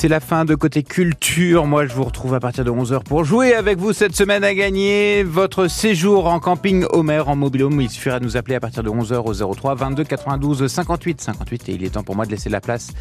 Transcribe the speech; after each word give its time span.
C'est 0.00 0.06
la 0.06 0.20
fin 0.20 0.44
de 0.44 0.54
Côté 0.54 0.84
Culture. 0.84 1.66
Moi, 1.66 1.86
je 1.86 1.92
vous 1.92 2.04
retrouve 2.04 2.32
à 2.32 2.38
partir 2.38 2.64
de 2.64 2.70
11h 2.70 3.02
pour 3.02 3.24
jouer 3.24 3.52
avec 3.52 3.78
vous 3.78 3.92
cette 3.92 4.14
semaine 4.14 4.44
à 4.44 4.54
gagner 4.54 5.24
votre 5.24 5.66
séjour 5.66 6.28
en 6.28 6.38
camping 6.38 6.84
Homer 6.90 7.24
en 7.26 7.34
mobilhome. 7.34 7.80
Il 7.80 7.90
suffira 7.90 8.20
de 8.20 8.24
nous 8.24 8.36
appeler 8.36 8.54
à 8.54 8.60
partir 8.60 8.84
de 8.84 8.90
11h 8.90 9.16
au 9.16 9.54
03 9.54 9.74
22 9.74 10.04
92 10.04 10.68
58 10.68 11.20
58 11.20 11.68
et 11.68 11.72
il 11.72 11.84
est 11.84 11.90
temps 11.90 12.04
pour 12.04 12.14
moi 12.14 12.26
de 12.26 12.30
laisser 12.30 12.48
la 12.48 12.60
place 12.60 12.92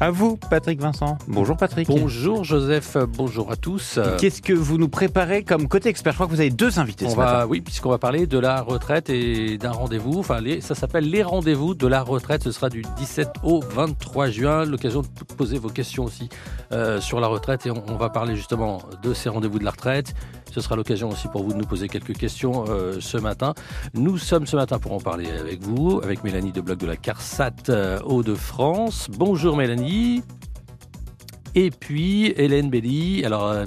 à 0.00 0.10
vous, 0.10 0.36
Patrick 0.36 0.80
Vincent. 0.80 1.18
Bonjour 1.26 1.56
Patrick. 1.56 1.88
Bonjour 1.88 2.44
Joseph, 2.44 2.96
bonjour 3.16 3.50
à 3.50 3.56
tous. 3.56 3.98
Qu'est-ce 4.18 4.40
que 4.42 4.52
vous 4.52 4.78
nous 4.78 4.88
préparez 4.88 5.42
comme 5.42 5.66
côté 5.66 5.88
expert? 5.88 6.12
Je 6.12 6.16
crois 6.18 6.26
que 6.26 6.32
vous 6.32 6.40
avez 6.40 6.50
deux 6.50 6.78
invités 6.78 7.06
On 7.06 7.10
ce 7.10 7.16
va, 7.16 7.24
matin. 7.24 7.46
oui, 7.48 7.60
puisqu'on 7.60 7.90
va 7.90 7.98
parler 7.98 8.26
de 8.28 8.38
la 8.38 8.60
retraite 8.62 9.10
et 9.10 9.58
d'un 9.58 9.72
rendez-vous. 9.72 10.18
Enfin, 10.20 10.40
les- 10.40 10.60
ça 10.60 10.76
s'appelle 10.76 11.10
les 11.10 11.22
rendez-vous 11.24 11.74
de 11.74 11.86
la 11.88 12.02
retraite. 12.02 12.44
Ce 12.44 12.52
sera 12.52 12.68
du 12.68 12.82
17 12.96 13.28
au 13.42 13.60
23 13.60 14.28
juin. 14.30 14.64
L'occasion 14.64 15.02
de 15.02 15.08
poser 15.36 15.58
vos 15.58 15.68
questions 15.68 16.04
aussi 16.04 16.28
euh, 16.72 17.00
sur 17.00 17.18
la 17.18 17.26
retraite 17.26 17.66
et 17.66 17.70
on, 17.72 17.82
on 17.88 17.96
va 17.96 18.08
parler 18.08 18.36
justement 18.36 18.82
de 19.02 19.12
ces 19.14 19.28
rendez-vous 19.28 19.58
de 19.58 19.64
la 19.64 19.72
retraite. 19.72 20.14
Ce 20.52 20.60
sera 20.60 20.76
l'occasion 20.76 21.08
aussi 21.08 21.28
pour 21.28 21.42
vous 21.42 21.52
de 21.52 21.58
nous 21.58 21.66
poser 21.66 21.88
quelques 21.88 22.16
questions 22.16 22.64
euh, 22.68 22.98
ce 23.00 23.18
matin. 23.18 23.54
Nous 23.94 24.18
sommes 24.18 24.46
ce 24.46 24.56
matin 24.56 24.78
pour 24.78 24.92
en 24.92 24.98
parler 24.98 25.30
avec 25.30 25.62
vous, 25.62 26.00
avec 26.02 26.24
Mélanie 26.24 26.52
de 26.52 26.60
Bloc 26.60 26.78
de 26.78 26.86
la 26.86 26.96
CARSAT 26.96 27.68
euh, 27.68 27.98
Hauts-de-France. 28.04 29.08
Bonjour 29.10 29.56
Mélanie. 29.56 30.22
Et 31.54 31.70
puis 31.70 32.32
Hélène 32.36 32.70
Belly, 32.70 33.24
alors 33.24 33.48
euh, 33.48 33.64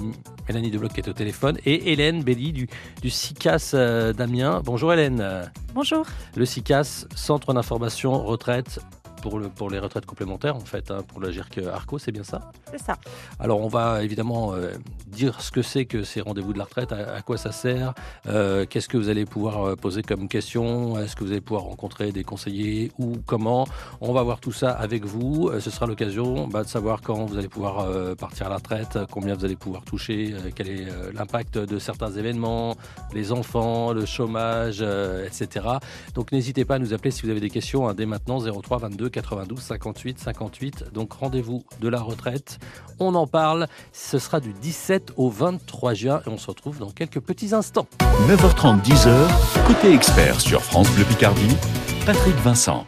Mélanie 0.48 0.70
de 0.70 0.78
Bloc 0.78 0.92
qui 0.92 1.00
est 1.00 1.08
au 1.08 1.12
téléphone, 1.12 1.58
et 1.64 1.92
Hélène 1.92 2.22
Belly 2.22 2.52
du, 2.52 2.68
du 3.00 3.10
CICAS 3.10 3.74
d'Amiens. 4.16 4.62
Bonjour 4.64 4.92
Hélène. 4.92 5.50
Bonjour. 5.74 6.04
Le 6.36 6.44
CICAS, 6.44 7.06
Centre 7.14 7.52
d'information 7.52 8.24
retraite 8.24 8.80
pour, 9.22 9.38
le, 9.38 9.48
pour 9.48 9.70
les 9.70 9.78
retraites 9.78 10.04
complémentaires 10.04 10.56
en 10.56 10.60
fait, 10.60 10.90
hein, 10.90 10.98
pour 11.08 11.20
la 11.20 11.30
GIRC 11.30 11.60
Arco, 11.72 11.98
c'est 11.98 12.12
bien 12.12 12.24
ça? 12.24 12.50
C'est 12.70 12.80
ça. 12.80 12.98
alors 13.38 13.60
on 13.60 13.68
va 13.68 14.02
évidemment 14.02 14.52
euh, 14.52 14.72
dire 15.06 15.40
ce 15.40 15.50
que 15.50 15.62
c'est 15.62 15.86
que 15.86 16.02
ces 16.02 16.20
rendez-vous 16.20 16.52
de 16.52 16.58
la 16.58 16.64
retraite, 16.64 16.92
à, 16.92 17.14
à 17.14 17.22
quoi 17.22 17.38
ça 17.38 17.52
sert, 17.52 17.94
euh, 18.26 18.66
qu'est-ce 18.68 18.88
que 18.88 18.96
vous 18.96 19.08
allez 19.08 19.24
pouvoir 19.24 19.62
euh, 19.62 19.76
poser 19.76 20.02
comme 20.02 20.28
question, 20.28 20.98
est-ce 20.98 21.16
que 21.16 21.24
vous 21.24 21.30
allez 21.30 21.40
pouvoir 21.40 21.64
rencontrer 21.64 22.12
des 22.12 22.24
conseillers 22.24 22.90
ou 22.98 23.16
comment? 23.24 23.66
On 24.00 24.12
va 24.12 24.22
voir 24.22 24.40
tout 24.40 24.52
ça 24.52 24.72
avec 24.72 25.04
vous. 25.04 25.50
Ce 25.60 25.70
sera 25.70 25.86
l'occasion 25.86 26.48
bah, 26.48 26.64
de 26.64 26.68
savoir 26.68 27.00
quand 27.00 27.24
vous 27.24 27.38
allez 27.38 27.48
pouvoir 27.48 27.80
euh, 27.80 28.14
partir 28.14 28.46
à 28.46 28.50
la 28.50 28.56
retraite, 28.56 28.98
combien 29.10 29.34
vous 29.34 29.44
allez 29.44 29.56
pouvoir 29.56 29.84
toucher, 29.84 30.34
quel 30.54 30.68
est 30.68 30.86
l'impact 31.14 31.58
de 31.58 31.78
certains 31.78 32.10
événements, 32.10 32.76
les 33.14 33.30
enfants, 33.32 33.92
le 33.92 34.04
chômage, 34.04 34.82
etc. 34.82 35.66
Donc 36.14 36.32
n'hésitez 36.32 36.64
pas 36.64 36.76
à 36.76 36.78
nous 36.78 36.92
appeler 36.92 37.10
si 37.10 37.22
vous 37.22 37.30
avez 37.30 37.40
des 37.40 37.50
questions 37.50 37.88
hein, 37.88 37.94
dès 37.94 38.06
maintenant 38.06 38.40
03 38.40 38.78
22 38.78 39.08
92 39.12 39.60
58 39.60 40.18
58. 40.18 40.84
Donc 40.92 41.12
rendez-vous 41.12 41.62
de 41.80 41.88
la 41.88 42.00
retraite. 42.00 42.58
On 42.98 43.14
en 43.14 43.26
parle. 43.26 43.66
Ce 43.92 44.18
sera 44.18 44.40
du 44.40 44.52
17 44.52 45.12
au 45.16 45.30
23 45.30 45.94
juin 45.94 46.22
et 46.26 46.28
on 46.28 46.38
se 46.38 46.48
retrouve 46.48 46.78
dans 46.78 46.90
quelques 46.90 47.20
petits 47.20 47.54
instants. 47.54 47.86
9h30, 48.28 48.82
10h, 48.82 49.66
côté 49.66 49.92
expert 49.92 50.40
sur 50.40 50.62
France 50.62 50.90
Bleu 50.90 51.04
Picardie, 51.04 51.56
Patrick 52.04 52.34
Vincent. 52.36 52.86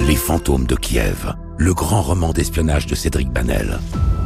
Les 0.00 0.16
fantômes 0.16 0.66
de 0.66 0.74
Kiev, 0.74 1.34
le 1.58 1.74
grand 1.74 2.02
roman 2.02 2.32
d'espionnage 2.32 2.86
de 2.86 2.94
Cédric 2.94 3.30
Banel. 3.30 3.78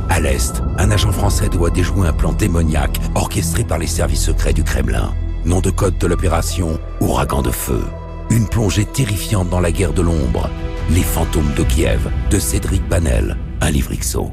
À 0.09 0.21
l'Est, 0.21 0.63
un 0.79 0.91
agent 0.91 1.13
français 1.13 1.49
doit 1.49 1.71
déjouer 1.71 2.07
un 2.07 2.13
plan 2.13 2.33
démoniaque 2.33 2.99
orchestré 3.15 3.65
par 3.65 3.79
les 3.79 3.87
services 3.87 4.25
secrets 4.25 4.53
du 4.53 4.63
Kremlin. 4.63 5.13
Nom 5.45 5.61
de 5.61 5.71
code 5.71 5.99
de 5.99 6.07
l'opération 6.07 6.79
Ouragan 7.01 7.43
de 7.43 7.51
feu. 7.51 7.83
Une 8.31 8.49
plongée 8.49 8.85
terrifiante 8.85 9.49
dans 9.49 9.61
la 9.61 9.73
guerre 9.73 9.93
de 9.93 10.03
l'ombre. 10.03 10.51
Les 10.91 11.03
fantômes 11.03 11.53
de 11.57 11.63
Kiev 11.63 12.11
de 12.31 12.39
Cédric 12.39 12.87
Banel, 12.89 13.37
un 13.61 13.71
livre 13.71 13.95
XO. 13.95 14.33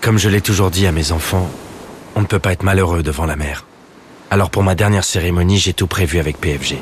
Comme 0.00 0.18
je 0.18 0.28
l'ai 0.28 0.40
toujours 0.40 0.70
dit 0.70 0.86
à 0.86 0.92
mes 0.92 1.12
enfants, 1.12 1.48
on 2.14 2.20
ne 2.20 2.26
peut 2.26 2.38
pas 2.38 2.52
être 2.52 2.62
malheureux 2.62 3.02
devant 3.02 3.26
la 3.26 3.36
mer. 3.36 3.66
Alors 4.30 4.50
pour 4.50 4.62
ma 4.62 4.74
dernière 4.74 5.04
cérémonie, 5.04 5.58
j'ai 5.58 5.72
tout 5.72 5.86
prévu 5.86 6.18
avec 6.18 6.38
PFG, 6.40 6.78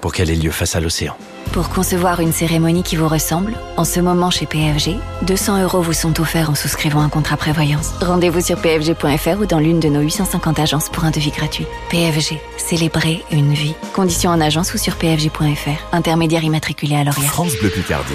pour 0.00 0.12
qu'elle 0.12 0.30
ait 0.30 0.36
lieu 0.36 0.50
face 0.50 0.76
à 0.76 0.80
l'océan. 0.80 1.16
Pour 1.52 1.70
concevoir 1.70 2.20
une 2.20 2.32
cérémonie 2.32 2.82
qui 2.82 2.96
vous 2.96 3.08
ressemble, 3.08 3.54
en 3.76 3.84
ce 3.84 4.00
moment 4.00 4.30
chez 4.30 4.46
PFG, 4.46 4.96
200 5.22 5.62
euros 5.62 5.80
vous 5.80 5.92
sont 5.92 6.20
offerts 6.20 6.50
en 6.50 6.54
souscrivant 6.54 7.00
un 7.00 7.08
contrat 7.08 7.36
prévoyance. 7.36 7.94
Rendez-vous 8.00 8.40
sur 8.40 8.60
pfg.fr 8.60 9.40
ou 9.40 9.46
dans 9.46 9.58
l'une 9.58 9.80
de 9.80 9.88
nos 9.88 10.00
850 10.00 10.58
agences 10.58 10.88
pour 10.90 11.04
un 11.04 11.10
devis 11.10 11.30
gratuit. 11.30 11.66
PFG, 11.90 12.38
célébrer 12.58 13.24
une 13.32 13.54
vie. 13.54 13.74
Conditions 13.94 14.30
en 14.30 14.40
agence 14.40 14.74
ou 14.74 14.78
sur 14.78 14.96
pfg.fr. 14.96 15.94
Intermédiaire 15.94 16.44
immatriculé 16.44 16.96
à 16.96 17.04
Lorient. 17.04 17.28
France 17.28 17.56
Bleu 17.60 17.70
Picardie, 17.70 18.12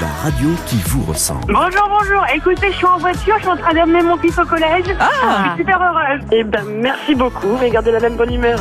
la 0.00 0.08
radio 0.22 0.50
qui 0.66 0.76
vous 0.86 1.04
ressemble. 1.04 1.52
Bonjour, 1.52 1.88
bonjour. 1.88 2.24
Écoutez, 2.34 2.72
je 2.72 2.76
suis 2.76 2.86
en 2.86 2.98
voiture, 2.98 3.34
je 3.36 3.42
suis 3.42 3.50
en 3.50 3.56
train 3.56 3.74
d'amener 3.74 4.02
mon 4.02 4.18
fils 4.18 4.36
au 4.38 4.44
collège. 4.44 4.86
Je 4.86 4.92
suis 4.92 5.58
super 5.58 5.80
heureuse. 5.80 6.26
Eh 6.32 6.44
ben, 6.44 6.64
merci 6.80 7.14
beaucoup. 7.14 7.56
Mais 7.60 7.70
gardez 7.70 7.92
la 7.92 8.00
même 8.00 8.16
bonne 8.16 8.34
humeur. 8.34 8.58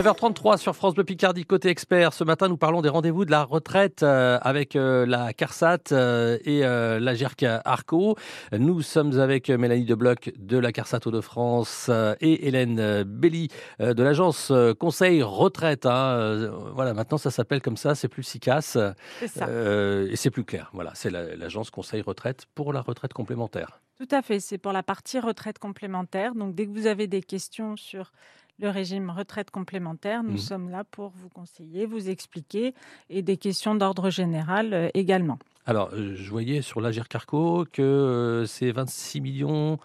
9h33 0.00 0.56
sur 0.56 0.74
France 0.74 0.94
Bleu 0.94 1.04
Picardie, 1.04 1.44
côté 1.44 1.68
expert. 1.68 2.14
Ce 2.14 2.24
matin, 2.24 2.48
nous 2.48 2.56
parlons 2.56 2.80
des 2.80 2.88
rendez-vous 2.88 3.26
de 3.26 3.30
la 3.30 3.44
retraite 3.44 4.02
euh, 4.02 4.38
avec 4.40 4.74
euh, 4.74 5.04
la 5.04 5.34
CARSAT 5.34 5.92
euh, 5.92 6.38
et 6.46 6.60
la 6.60 7.14
GERC 7.14 7.44
Arco. 7.66 8.16
Nous 8.52 8.80
sommes 8.80 9.20
avec 9.20 9.50
Mélanie 9.50 9.84
Debloc 9.84 10.32
de 10.38 10.56
la 10.56 10.72
CARSAT 10.72 11.00
Hauts-de-France 11.06 11.90
et 12.22 12.48
Hélène 12.48 12.80
euh, 12.80 13.04
de 13.04 14.02
l'agence 14.02 14.50
Conseil 14.78 15.22
Retraite. 15.22 15.84
hein. 15.84 16.50
Voilà, 16.74 16.94
maintenant 16.94 17.18
ça 17.18 17.30
s'appelle 17.30 17.60
comme 17.60 17.76
ça, 17.76 17.94
c'est 17.94 18.08
plus 18.08 18.22
SICAS 18.22 18.78
C'est 19.18 19.28
ça. 19.28 19.48
euh, 19.48 20.08
et 20.10 20.16
c'est 20.16 20.30
plus 20.30 20.44
clair. 20.44 20.70
Voilà, 20.72 20.92
c'est 20.94 21.10
la- 21.10 21.36
l'agence 21.36 21.70
Conseil 21.70 22.00
Retraite 22.00 22.46
pour 22.54 22.72
la 22.72 22.80
retraite 22.80 23.12
complémentaire. 23.12 23.80
Tout 23.98 24.08
à 24.16 24.22
fait. 24.22 24.40
C'est 24.40 24.56
pour 24.56 24.72
la 24.72 24.82
partie 24.82 25.20
retraite 25.20 25.58
complémentaire. 25.58 26.34
Donc, 26.34 26.54
dès 26.54 26.64
que 26.66 26.70
vous 26.72 26.86
avez 26.86 27.06
des 27.06 27.20
questions 27.20 27.76
sur 27.76 28.12
le 28.60 28.68
régime 28.68 29.10
retraite 29.10 29.50
complémentaire, 29.50 30.22
nous 30.22 30.32
Mhm. 30.32 30.38
sommes 30.38 30.70
là 30.70 30.84
pour 30.84 31.10
vous 31.16 31.28
conseiller, 31.28 31.86
vous 31.86 32.08
expliquer 32.08 32.74
et 33.08 33.22
des 33.22 33.36
questions 33.36 33.74
d'ordre 33.74 34.10
général 34.10 34.74
euh, 34.74 34.88
également. 34.94 35.38
Alors, 35.66 35.90
euh, 35.92 36.14
je 36.16 36.30
voyais 36.30 36.62
sur 36.62 36.80
la 36.80 36.90
GERC 36.92 37.14
Arco 37.14 37.64
que 37.72 37.82
euh, 37.82 38.44
c'est 38.46 38.70
26 38.72 39.20
millions 39.20 39.78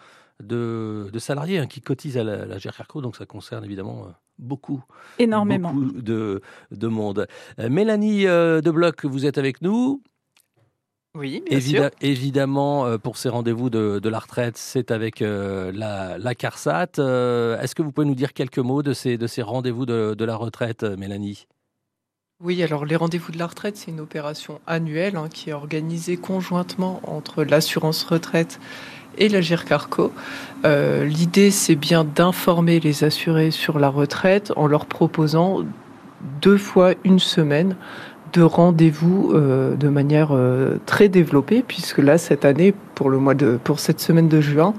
de, 0.44 1.10
de 1.14 1.20
salariés 1.20 1.60
hein, 1.60 1.68
qui 1.68 1.82
cotisent 1.82 2.18
à 2.18 2.24
la, 2.24 2.46
la 2.46 2.58
GERC 2.58 2.80
Arco, 2.82 3.02
donc 3.02 3.16
ça 3.16 3.26
concerne 3.26 3.64
évidemment 3.64 4.08
beaucoup, 4.38 4.84
Énormément. 5.20 5.74
beaucoup 5.74 6.02
de, 6.02 6.42
de 6.72 6.88
monde. 6.88 7.28
Euh, 7.60 7.70
Mélanie 7.70 8.28
euh, 8.28 8.60
Debloc, 8.62 9.06
vous 9.06 9.26
êtes 9.26 9.38
avec 9.38 9.62
nous. 9.62 10.02
Oui, 11.16 11.42
bien 11.50 11.58
Évida- 11.58 11.90
sûr. 11.90 11.90
Évidemment, 12.02 12.86
euh, 12.86 12.98
pour 12.98 13.18
ces 13.18 13.30
rendez-vous 13.30 13.70
de, 13.70 14.00
de 14.00 14.10
la 14.10 14.20
retraite, 14.20 14.58
c'est 14.58 14.92
avec 14.92 15.22
euh, 15.22 15.72
la, 15.74 16.18
la 16.18 16.36
CARSAT. 16.36 17.00
Euh, 17.00 17.60
Est-ce 17.62 17.74
que 17.74 17.82
vous 17.82 17.92
pouvez 17.92 18.06
nous 18.08 18.16
dire 18.16 18.34
quelques 18.34 18.60
mots 18.60 18.84
de 18.84 18.94
ces, 18.94 19.18
de 19.18 19.28
ces 19.28 19.42
rendez-vous 19.42 19.86
de, 19.86 20.14
de 20.18 20.26
la 20.26 20.36
retraite, 20.36 20.84
Mélanie? 20.84 21.48
Oui, 22.44 22.62
alors 22.64 22.84
les 22.84 22.98
rendez-vous 22.98 23.32
de 23.32 23.38
la 23.40 23.48
retraite, 23.48 23.78
c'est 23.78 23.92
une 23.92 24.02
opération 24.02 24.60
annuelle 24.68 25.16
hein, 25.16 25.30
qui 25.34 25.52
est 25.52 25.54
organisée 25.54 26.18
conjointement 26.18 27.00
entre 27.04 27.46
l'assurance 27.46 28.04
retraite 28.04 28.60
et 29.18 29.30
la 29.30 29.40
GIRCARCO. 29.40 30.12
Euh, 30.66 31.06
L'idée, 31.06 31.50
c'est 31.50 31.76
bien 31.78 32.04
d'informer 32.04 32.82
les 32.82 33.06
assurés 33.06 33.52
sur 33.52 33.80
la 33.80 33.88
retraite 33.88 34.52
en 34.58 34.68
leur 34.68 34.86
proposant 34.86 35.64
deux 36.42 36.58
fois 36.58 36.94
une 37.06 37.20
semaine 37.20 37.78
de 38.36 38.42
rendez-vous 38.42 39.32
euh, 39.34 39.76
de 39.76 39.88
manière 39.88 40.30
euh, 40.32 40.78
très 40.86 41.08
développée, 41.08 41.64
puisque 41.66 42.00
là, 42.00 42.18
cette 42.18 42.44
année, 42.44 42.74
pour, 42.96 43.10
le 43.10 43.18
mois 43.18 43.34
de, 43.34 43.58
pour 43.64 43.80
cette 43.80 44.02
semaine 44.02 44.28
de 44.28 44.42
juin, 44.42 44.74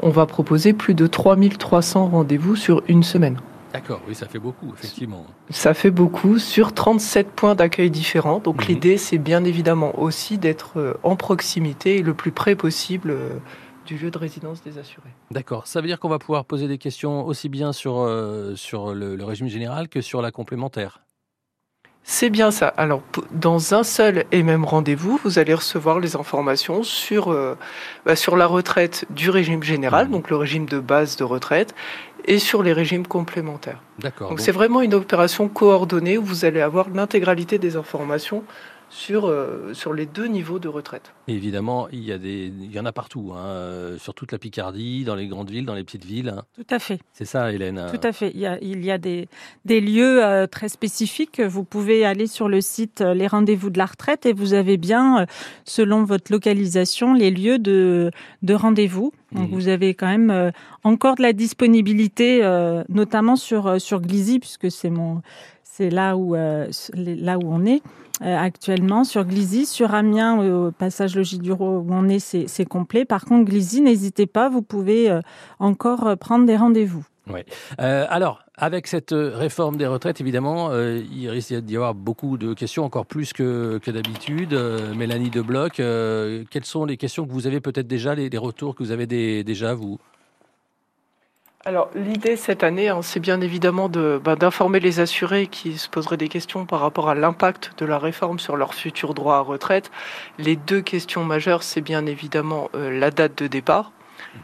on 0.00 0.10
va 0.10 0.26
proposer 0.26 0.74
plus 0.74 0.94
de 0.94 1.06
3300 1.06 2.08
rendez-vous 2.08 2.54
sur 2.54 2.82
une 2.86 3.02
semaine. 3.02 3.38
D'accord, 3.72 4.00
oui, 4.06 4.14
ça 4.14 4.26
fait 4.26 4.38
beaucoup, 4.38 4.72
effectivement. 4.76 5.26
Ça 5.50 5.72
fait 5.74 5.90
beaucoup 5.90 6.38
sur 6.38 6.72
37 6.72 7.30
points 7.30 7.54
d'accueil 7.54 7.90
différents. 7.90 8.40
Donc 8.40 8.62
Mhm. 8.62 8.68
l'idée, 8.68 8.96
c'est 8.98 9.18
bien 9.18 9.44
évidemment 9.44 9.98
aussi 9.98 10.36
d'être 10.38 10.78
euh, 10.78 10.94
en 11.02 11.16
proximité 11.16 11.96
et 11.96 12.02
le 12.02 12.12
plus 12.14 12.32
près 12.32 12.56
possible 12.56 13.14
du 13.86 13.96
lieu 13.96 14.10
de 14.10 14.18
résidence 14.18 14.62
des 14.62 14.78
assurés. 14.78 15.14
D'accord. 15.30 15.66
Ça 15.66 15.80
veut 15.80 15.86
dire 15.86 15.98
qu'on 15.98 16.10
va 16.10 16.18
pouvoir 16.18 16.44
poser 16.44 16.68
des 16.68 16.76
questions 16.78 17.24
aussi 17.26 17.48
bien 17.48 17.72
sur, 17.72 18.00
euh, 18.00 18.54
sur 18.54 18.94
le, 18.94 19.16
le 19.16 19.24
régime 19.24 19.48
général 19.48 19.88
que 19.88 20.02
sur 20.02 20.20
la 20.20 20.30
complémentaire. 20.30 21.00
C'est 22.10 22.30
bien 22.30 22.50
ça. 22.50 22.68
Alors, 22.78 23.02
dans 23.32 23.74
un 23.74 23.82
seul 23.82 24.24
et 24.32 24.42
même 24.42 24.64
rendez-vous, 24.64 25.20
vous 25.24 25.38
allez 25.38 25.52
recevoir 25.52 26.00
les 26.00 26.16
informations 26.16 26.82
sur, 26.82 27.30
euh, 27.30 27.54
bah, 28.06 28.16
sur 28.16 28.34
la 28.34 28.46
retraite 28.46 29.04
du 29.10 29.28
régime 29.28 29.62
général, 29.62 30.08
mmh. 30.08 30.12
donc 30.12 30.30
le 30.30 30.36
régime 30.36 30.64
de 30.64 30.78
base 30.78 31.16
de 31.16 31.24
retraite, 31.24 31.74
et 32.24 32.38
sur 32.38 32.62
les 32.62 32.72
régimes 32.72 33.06
complémentaires. 33.06 33.82
D'accord. 33.98 34.30
Donc, 34.30 34.40
c'est 34.40 34.52
vraiment 34.52 34.80
une 34.80 34.94
opération 34.94 35.48
coordonnée 35.48 36.16
où 36.16 36.24
vous 36.24 36.46
allez 36.46 36.62
avoir 36.62 36.88
l'intégralité 36.88 37.58
des 37.58 37.76
informations 37.76 38.42
sur, 38.90 39.26
euh, 39.26 39.74
sur 39.74 39.92
les 39.92 40.06
deux 40.06 40.26
niveaux 40.26 40.58
de 40.58 40.68
retraite. 40.68 41.12
évidemment, 41.26 41.88
il 41.92 42.04
y, 42.04 42.12
a 42.12 42.18
des, 42.18 42.46
il 42.46 42.72
y 42.72 42.80
en 42.80 42.86
a 42.86 42.92
partout, 42.92 43.32
hein, 43.34 43.44
euh, 43.44 43.98
sur 43.98 44.14
toute 44.14 44.32
la 44.32 44.38
Picardie, 44.38 45.04
dans 45.04 45.14
les 45.14 45.26
grandes 45.26 45.50
villes, 45.50 45.66
dans 45.66 45.74
les 45.74 45.84
petites 45.84 46.04
villes. 46.04 46.30
Hein. 46.30 46.44
Tout 46.54 46.66
à 46.70 46.78
fait. 46.78 46.98
C'est 47.12 47.24
ça, 47.24 47.52
Hélène. 47.52 47.86
Tout 47.90 48.00
à 48.02 48.12
fait. 48.12 48.30
Il 48.34 48.40
y 48.40 48.46
a, 48.46 48.58
il 48.62 48.84
y 48.84 48.90
a 48.90 48.98
des, 48.98 49.28
des 49.64 49.80
lieux 49.80 50.24
euh, 50.24 50.46
très 50.46 50.68
spécifiques. 50.68 51.40
Vous 51.40 51.64
pouvez 51.64 52.04
aller 52.04 52.26
sur 52.26 52.48
le 52.48 52.60
site 52.60 53.00
Les 53.00 53.26
rendez-vous 53.26 53.70
de 53.70 53.78
la 53.78 53.86
retraite 53.86 54.26
et 54.26 54.32
vous 54.32 54.54
avez 54.54 54.76
bien, 54.76 55.26
selon 55.64 56.04
votre 56.04 56.32
localisation, 56.32 57.12
les 57.12 57.30
lieux 57.30 57.58
de, 57.58 58.10
de 58.42 58.54
rendez-vous. 58.54 59.12
Donc 59.32 59.50
mmh. 59.50 59.54
vous 59.54 59.68
avez 59.68 59.94
quand 59.94 60.06
même 60.06 60.52
encore 60.84 61.16
de 61.16 61.22
la 61.22 61.34
disponibilité, 61.34 62.40
notamment 62.88 63.36
sur, 63.36 63.78
sur 63.80 64.00
Glizy, 64.00 64.38
puisque 64.38 64.70
c'est 64.70 64.90
mon 64.90 65.20
c'est 65.62 65.90
là 65.90 66.16
où 66.16 66.34
là 66.34 67.38
où 67.38 67.42
on 67.44 67.66
est. 67.66 67.82
Euh, 68.22 68.36
actuellement. 68.36 69.04
Sur 69.04 69.24
Glizy, 69.24 69.64
sur 69.64 69.94
Amiens, 69.94 70.38
au 70.42 70.72
passage 70.72 71.14
Logis 71.14 71.38
du 71.38 71.52
où 71.52 71.86
on 71.88 72.08
est, 72.08 72.18
c'est 72.18 72.64
complet. 72.64 73.04
Par 73.04 73.24
contre, 73.24 73.48
Glizy, 73.48 73.80
n'hésitez 73.80 74.26
pas, 74.26 74.48
vous 74.48 74.62
pouvez 74.62 75.10
euh, 75.10 75.20
encore 75.60 76.06
euh, 76.06 76.16
prendre 76.16 76.44
des 76.44 76.56
rendez-vous. 76.56 77.04
Oui. 77.30 77.40
alors, 77.76 78.42
avec 78.56 78.86
cette 78.86 79.10
réforme 79.12 79.76
des 79.76 79.86
retraites, 79.86 80.18
évidemment, 80.18 80.70
il 80.72 81.28
risque 81.28 81.52
d'y 81.56 81.76
avoir 81.76 81.94
beaucoup 81.94 82.38
de 82.38 82.54
questions, 82.54 82.86
encore 82.86 83.04
plus 83.04 83.34
que, 83.34 83.78
d'habitude. 83.86 84.58
Mélanie 84.96 85.28
Debloc, 85.28 85.74
quelles 85.74 86.64
sont 86.64 86.86
les 86.86 86.96
questions 86.96 87.26
que 87.26 87.32
vous 87.32 87.46
avez 87.46 87.60
peut-être 87.60 87.86
déjà, 87.86 88.14
les, 88.14 88.30
les, 88.30 88.38
retours 88.38 88.74
que 88.74 88.82
vous 88.82 88.92
avez 88.92 89.06
des, 89.06 89.44
déjà, 89.44 89.74
vous? 89.74 89.98
Alors 91.68 91.90
l'idée 91.94 92.36
cette 92.36 92.64
année, 92.64 92.88
hein, 92.88 93.02
c'est 93.02 93.20
bien 93.20 93.42
évidemment 93.42 93.90
bah, 93.90 94.36
d'informer 94.36 94.80
les 94.80 95.00
assurés 95.00 95.48
qui 95.48 95.76
se 95.76 95.86
poseraient 95.86 96.16
des 96.16 96.30
questions 96.30 96.64
par 96.64 96.80
rapport 96.80 97.10
à 97.10 97.14
l'impact 97.14 97.72
de 97.76 97.84
la 97.84 97.98
réforme 97.98 98.38
sur 98.38 98.56
leur 98.56 98.72
futur 98.72 99.12
droit 99.12 99.36
à 99.36 99.40
retraite. 99.40 99.90
Les 100.38 100.56
deux 100.56 100.80
questions 100.80 101.24
majeures, 101.24 101.62
c'est 101.62 101.82
bien 101.82 102.06
évidemment 102.06 102.70
euh, 102.74 102.98
la 102.98 103.10
date 103.10 103.36
de 103.42 103.48
départ. 103.48 103.92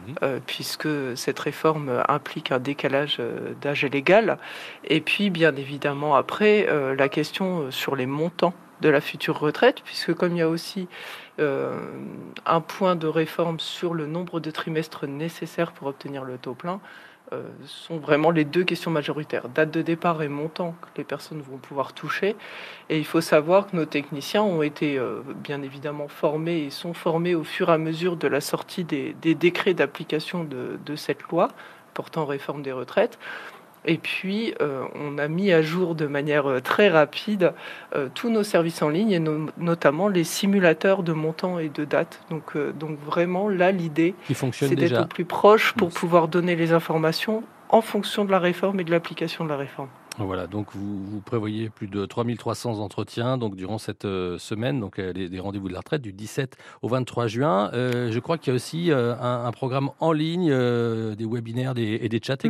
Mhm. 0.07 0.15
Euh, 0.23 0.39
puisque 0.45 0.87
cette 1.15 1.39
réforme 1.39 2.03
implique 2.07 2.51
un 2.51 2.59
décalage 2.59 3.17
euh, 3.19 3.53
d'âge 3.59 3.83
légal. 3.85 4.37
Et 4.83 5.01
puis, 5.01 5.31
bien 5.31 5.55
évidemment, 5.55 6.15
après, 6.15 6.67
la 6.95 7.09
question 7.09 7.71
sur 7.71 7.95
les 7.95 8.05
montants 8.05 8.53
de 8.81 8.89
la 8.89 9.01
future 9.01 9.39
retraite, 9.39 9.81
puisque 9.83 10.13
comme 10.13 10.33
il 10.33 10.39
y 10.39 10.41
a 10.41 10.49
aussi 10.49 10.87
un 11.39 12.61
point 12.61 12.95
de 12.95 13.07
réforme 13.07 13.59
sur 13.59 13.93
le 13.93 14.07
nombre 14.07 14.39
de 14.39 14.49
trimestres 14.49 15.07
nécessaires 15.07 15.73
pour 15.73 15.87
obtenir 15.87 16.23
le 16.23 16.37
taux 16.37 16.53
plein, 16.53 16.75
euh, 16.75 16.79
sont 17.65 17.97
vraiment 17.97 18.31
les 18.31 18.45
deux 18.45 18.63
questions 18.63 18.91
majoritaires. 18.91 19.49
Date 19.49 19.71
de 19.71 19.81
départ 19.81 20.21
et 20.21 20.27
montant 20.27 20.75
que 20.81 20.87
les 20.97 21.03
personnes 21.03 21.41
vont 21.41 21.57
pouvoir 21.57 21.93
toucher. 21.93 22.35
Et 22.89 22.97
il 22.97 23.05
faut 23.05 23.21
savoir 23.21 23.67
que 23.67 23.75
nos 23.75 23.85
techniciens 23.85 24.43
ont 24.43 24.61
été 24.61 24.97
euh, 24.97 25.21
bien 25.35 25.61
évidemment 25.61 26.07
formés 26.07 26.63
et 26.63 26.69
sont 26.69 26.93
formés 26.93 27.35
au 27.35 27.43
fur 27.43 27.69
et 27.69 27.73
à 27.73 27.77
mesure 27.77 28.15
de 28.17 28.27
la 28.27 28.41
sortie 28.41 28.83
des, 28.83 29.13
décrets 29.21 29.73
d'application 29.73 30.43
de, 30.43 30.95
cette 30.95 31.23
loi 31.23 31.49
portant 31.93 32.25
réforme 32.25 32.61
des 32.61 32.71
retraites. 32.71 33.17
Et 33.85 33.97
puis, 33.97 34.53
euh, 34.61 34.83
on 34.95 35.17
a 35.17 35.27
mis 35.27 35.51
à 35.51 35.61
jour 35.61 35.95
de 35.95 36.07
manière 36.07 36.47
euh, 36.47 36.59
très 36.59 36.89
rapide 36.89 37.53
euh, 37.95 38.09
tous 38.13 38.29
nos 38.29 38.43
services 38.43 38.81
en 38.81 38.89
ligne, 38.89 39.11
et 39.11 39.21
notamment 39.57 40.07
les 40.07 40.23
simulateurs 40.23 41.03
de 41.03 41.13
montants 41.13 41.59
et 41.59 41.69
de 41.69 41.85
dates. 41.85 42.21
Donc, 42.29 42.57
donc 42.79 42.99
vraiment, 42.99 43.47
là, 43.47 43.71
l'idée, 43.71 44.15
c'est 44.51 44.75
d'être 44.75 45.03
au 45.03 45.05
plus 45.05 45.25
proche 45.25 45.73
pour 45.73 45.89
pouvoir 45.89 46.27
donner 46.27 46.55
les 46.55 46.73
informations 46.73 47.43
en 47.69 47.81
fonction 47.81 48.25
de 48.25 48.31
la 48.31 48.39
réforme 48.39 48.79
et 48.79 48.83
de 48.83 48.91
l'application 48.91 49.43
de 49.43 49.49
la 49.49 49.57
réforme. 49.57 49.89
Voilà, 50.17 50.47
donc 50.47 50.67
vous, 50.73 51.19
prévoyez 51.25 51.69
plus 51.69 51.87
de 51.87 52.05
3300 52.05 52.79
entretiens 52.79 53.37
donc 53.37 53.55
durant 53.55 53.77
cette 53.77 54.03
semaine, 54.03 54.79
donc 54.79 54.99
des 54.99 55.39
rendez-vous 55.39 55.67
de 55.67 55.73
la 55.73 55.79
retraite 55.79 56.01
du 56.01 56.13
17 56.13 56.55
au 56.81 56.87
23 56.87 57.27
juin. 57.27 57.69
je 57.73 58.19
crois 58.19 58.37
qu'il 58.37 58.51
y 58.51 58.53
a 58.53 58.55
aussi 58.55 58.91
un, 58.93 59.51
programme 59.51 59.89
en 59.99 60.13
ligne, 60.13 60.49
des 60.49 61.25
webinaires 61.25 61.73
et 61.75 62.07
des 62.07 62.21
chats 62.23 62.35
mmh. 62.35 62.49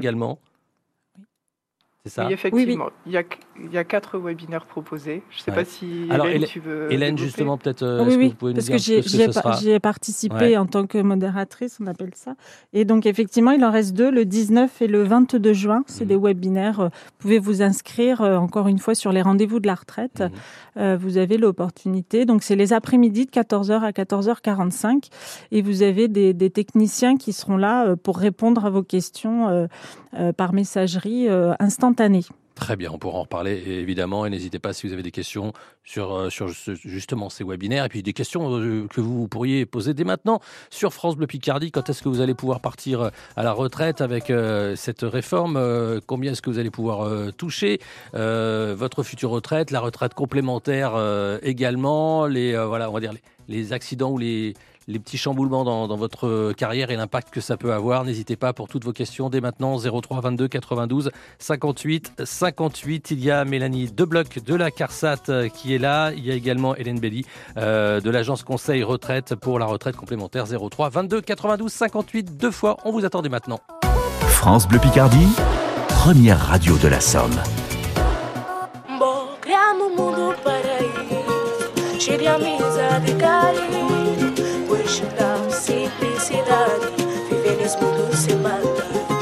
Également. 2.05 2.27
Oui, 2.27 2.33
effectivement. 2.33 2.89
Il, 3.05 3.11
y 3.11 3.17
a, 3.17 3.23
il 3.61 3.71
y 3.71 3.77
a 3.77 3.83
quatre 3.83 4.17
webinaires 4.17 4.65
proposés. 4.65 5.23
Je 5.29 5.39
ne 5.39 5.43
sais 5.43 5.51
pas 5.51 5.65
si 5.65 6.07
Alors, 6.09 6.27
Hélène, 6.27 6.47
tu 6.47 6.59
veux. 6.59 6.91
Hélène, 6.91 7.17
justement, 7.17 7.57
peut-être. 7.57 7.83
Euh, 7.83 8.05
oui, 8.05 8.15
oui, 8.15 8.35
vous 8.39 8.53
parce 8.53 8.69
que 8.69 8.77
j'y 8.77 9.71
ai, 9.71 9.79
participé 9.79 10.57
en 10.57 10.65
tant 10.65 10.85
que 10.85 10.97
modératrice, 10.97 11.77
on 11.81 11.87
appelle 11.87 12.11
ça. 12.13 12.35
Et 12.73 12.85
donc, 12.85 13.05
effectivement, 13.05 13.51
il 13.51 13.63
en 13.65 13.71
reste 13.71 13.95
deux, 13.95 14.11
le 14.11 14.25
19 14.25 14.81
et 14.81 14.87
le 14.87 15.03
22 15.03 15.53
juin. 15.53 15.83
C'est 15.87 16.03
mhm. 16.03 16.09
des 16.09 16.17
webinaires. 16.17 16.81
Vous 16.83 16.89
pouvez 17.17 17.39
vous 17.39 17.61
inscrire, 17.61 18.21
euh, 18.21 18.37
encore 18.37 18.67
une 18.67 18.79
fois, 18.79 18.95
sur 18.95 19.11
les 19.11 19.21
rendez-vous 19.21 19.59
de 19.59 19.67
la 19.67 19.75
retraite. 19.75 20.19
Mhm. 20.19 20.31
Euh, 20.77 20.97
vous 20.99 21.17
avez 21.17 21.37
l'opportunité. 21.37 22.25
Donc, 22.25 22.43
c'est 22.43 22.55
les 22.55 22.73
après-midi 22.73 23.25
de 23.25 23.31
14h 23.31 23.81
à 23.81 23.91
14h45. 23.91 25.09
Et 25.51 25.61
vous 25.61 25.81
avez 25.81 26.07
des, 26.07 26.33
des, 26.33 26.49
techniciens 26.49 27.17
qui 27.17 27.33
seront 27.33 27.57
là 27.57 27.95
pour 27.95 28.17
répondre 28.17 28.65
à 28.65 28.69
vos 28.69 28.83
questions 28.83 29.67
par 30.37 30.53
messagerie 30.53 31.27
instantanée 31.59 31.94
Très 32.55 32.77
bien, 32.77 32.89
on 32.93 32.97
pourra 32.97 33.17
en 33.17 33.23
reparler 33.23 33.61
évidemment 33.67 34.25
et 34.25 34.29
n'hésitez 34.29 34.59
pas 34.59 34.71
si 34.71 34.87
vous 34.87 34.93
avez 34.93 35.03
des 35.03 35.11
questions 35.11 35.51
sur, 35.83 36.15
euh, 36.15 36.29
sur 36.29 36.47
justement 36.47 37.29
ces 37.29 37.43
webinaires 37.43 37.83
et 37.83 37.89
puis 37.89 38.01
des 38.01 38.13
questions 38.13 38.57
euh, 38.57 38.87
que 38.87 39.01
vous 39.01 39.27
pourriez 39.27 39.65
poser 39.65 39.93
dès 39.93 40.05
maintenant 40.05 40.39
sur 40.69 40.93
France 40.93 41.17
Bleu 41.17 41.27
Picardie. 41.27 41.71
Quand 41.71 41.89
est-ce 41.89 42.01
que 42.01 42.07
vous 42.07 42.21
allez 42.21 42.33
pouvoir 42.33 42.61
partir 42.61 43.01
euh, 43.01 43.09
à 43.35 43.43
la 43.43 43.51
retraite 43.51 43.99
avec 43.99 44.31
cette 44.75 45.01
réforme 45.01 45.59
Combien 46.07 46.31
est-ce 46.31 46.41
que 46.41 46.49
vous 46.49 46.59
allez 46.59 46.71
pouvoir 46.71 47.31
toucher 47.33 47.79
votre 48.13 49.03
future 49.03 49.31
retraite, 49.31 49.71
la 49.71 49.81
retraite 49.81 50.13
complémentaire 50.13 50.93
également, 51.43 52.25
les 52.25 52.55
voilà, 52.57 52.89
on 52.89 52.93
va 52.93 52.99
dire 52.99 53.13
les 53.47 53.73
accidents 53.73 54.11
ou 54.11 54.17
les 54.17 54.53
les 54.87 54.99
petits 54.99 55.17
chamboulements 55.17 55.63
dans, 55.63 55.95
votre 55.95 56.53
carrière 56.53 56.91
et 56.91 56.95
l'impact 56.95 57.33
que 57.33 57.41
ça 57.41 57.57
peut 57.57 57.73
avoir. 57.73 58.03
N'hésitez 58.03 58.35
pas 58.35 58.53
pour 58.53 58.67
toutes 58.67 58.83
vos 58.83 58.93
questions 58.93 59.29
dès 59.29 59.41
maintenant 59.41 59.77
03 59.77 60.21
22 60.21 60.47
92 60.47 61.11
58 61.39 62.13
58. 62.23 63.11
Il 63.11 63.23
y 63.23 63.31
a 63.31 63.45
Mélanie 63.45 63.91
Debloc 63.91 64.43
de 64.43 64.55
la 64.55 64.71
CARSAT 64.71 65.29
euh, 65.29 65.49
qui 65.49 65.73
est 65.73 65.77
là. 65.77 66.11
Il 66.11 66.25
y 66.25 66.31
a 66.31 66.35
également 66.35 66.75
Hélène 66.75 66.99
Belly 66.99 67.25
euh, 67.57 67.99
de 68.01 68.09
l'agence 68.09 68.43
Conseil 68.43 68.83
Retraite 68.83 69.35
pour 69.35 69.59
la 69.59 69.65
retraite 69.65 69.95
complémentaire 69.95 70.45
03 70.47 70.89
22 70.89 71.21
92 71.21 71.71
58. 71.71 72.37
Deux 72.37 72.51
fois, 72.51 72.77
on 72.85 72.91
vous 72.91 73.05
attendait 73.05 73.29
maintenant. 73.29 73.59
France 74.27 74.67
Bleu 74.67 74.79
Picardie, 74.79 75.27
première 75.87 76.39
radio 76.39 76.77
de 76.77 76.87
la 76.87 76.99
Somme. 76.99 77.31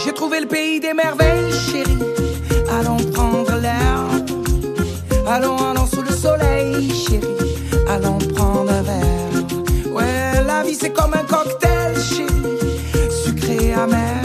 J'ai 0.03 0.13
trouvé 0.13 0.39
le 0.41 0.47
pays 0.47 0.79
des 0.79 0.93
merveilles, 0.93 1.51
chérie. 1.53 1.97
Allons 2.79 2.97
prendre 3.11 3.55
l'air. 3.59 4.03
Allons, 5.27 5.57
allons 5.57 5.87
sous 5.87 6.03
le 6.03 6.11
soleil, 6.11 6.91
chérie. 6.91 7.25
Allons 7.89 8.19
prendre 8.35 8.71
un 8.71 8.81
verre. 8.83 9.93
Ouais, 9.93 10.43
la 10.45 10.63
vie 10.63 10.75
c'est 10.75 10.91
comme 10.91 11.13
un 11.13 11.23
cocktail, 11.23 11.95
chérie. 11.97 13.09
Sucré 13.23 13.73
amer. 13.73 14.21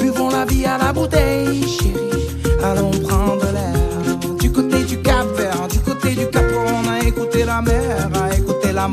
Buvons 0.00 0.30
la 0.30 0.44
vie 0.44 0.64
à 0.64 0.78
la 0.78 0.92
bouteille, 0.92 1.62
chérie. 1.68 2.26
Allons 2.64 2.90
prendre 2.90 3.46
l'air. 3.52 4.38
Du 4.40 4.50
côté 4.50 4.82
du 4.84 5.00
Cap 5.00 5.26
Vert, 5.36 5.68
du 5.68 5.78
côté 5.78 6.14
du 6.14 6.26
Cap, 6.28 6.44
on 6.56 6.90
a 6.90 7.06
écouté 7.06 7.44
la 7.44 7.60
mer, 7.62 8.08
a 8.20 8.34
écouté 8.34 8.72
la 8.72 8.88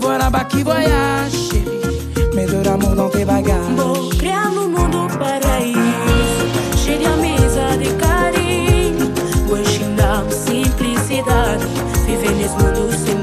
voix 0.00 0.18
là-bas 0.18 0.44
qui 0.44 0.62
voyagent, 0.62 1.50
chérie. 1.50 2.64
L'amour 2.64 2.94
dans 2.94 3.08
tes 3.08 3.24
bagages. 3.24 3.76
Vou 3.76 4.08
criar 4.18 4.50
no 4.50 4.68
mundo 4.68 5.08
paraíso, 5.18 6.46
cheio 6.76 6.98
de 6.98 7.06
amizade 7.06 7.84
e 7.84 7.92
carinho. 7.94 9.12
Vou 9.46 9.58
ensinar 9.58 10.24
simplicidade, 10.30 11.64
viver 12.06 12.32
nesse 12.32 12.56
mundo 12.56 12.90
sem 13.04 13.19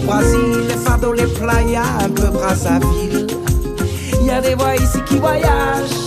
au 0.00 0.06
Brésil, 0.06 0.66
les 0.68 0.76
fardeaux, 0.76 1.12
les 1.12 1.26
playas, 1.26 1.82
un 2.00 2.08
peu 2.08 2.28
Brazzaville. 2.28 3.26
Il 4.20 4.26
y 4.26 4.30
a 4.30 4.40
des 4.40 4.54
voix 4.54 4.74
ici 4.76 4.98
qui 5.06 5.18
voyagent, 5.18 5.99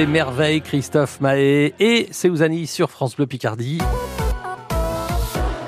des 0.00 0.06
merveilles, 0.06 0.62
Christophe 0.62 1.20
Mahé 1.20 1.74
et 1.78 2.08
Seouzani 2.10 2.66
sur 2.66 2.90
France 2.90 3.16
Bleu 3.16 3.26
Picardie. 3.26 3.80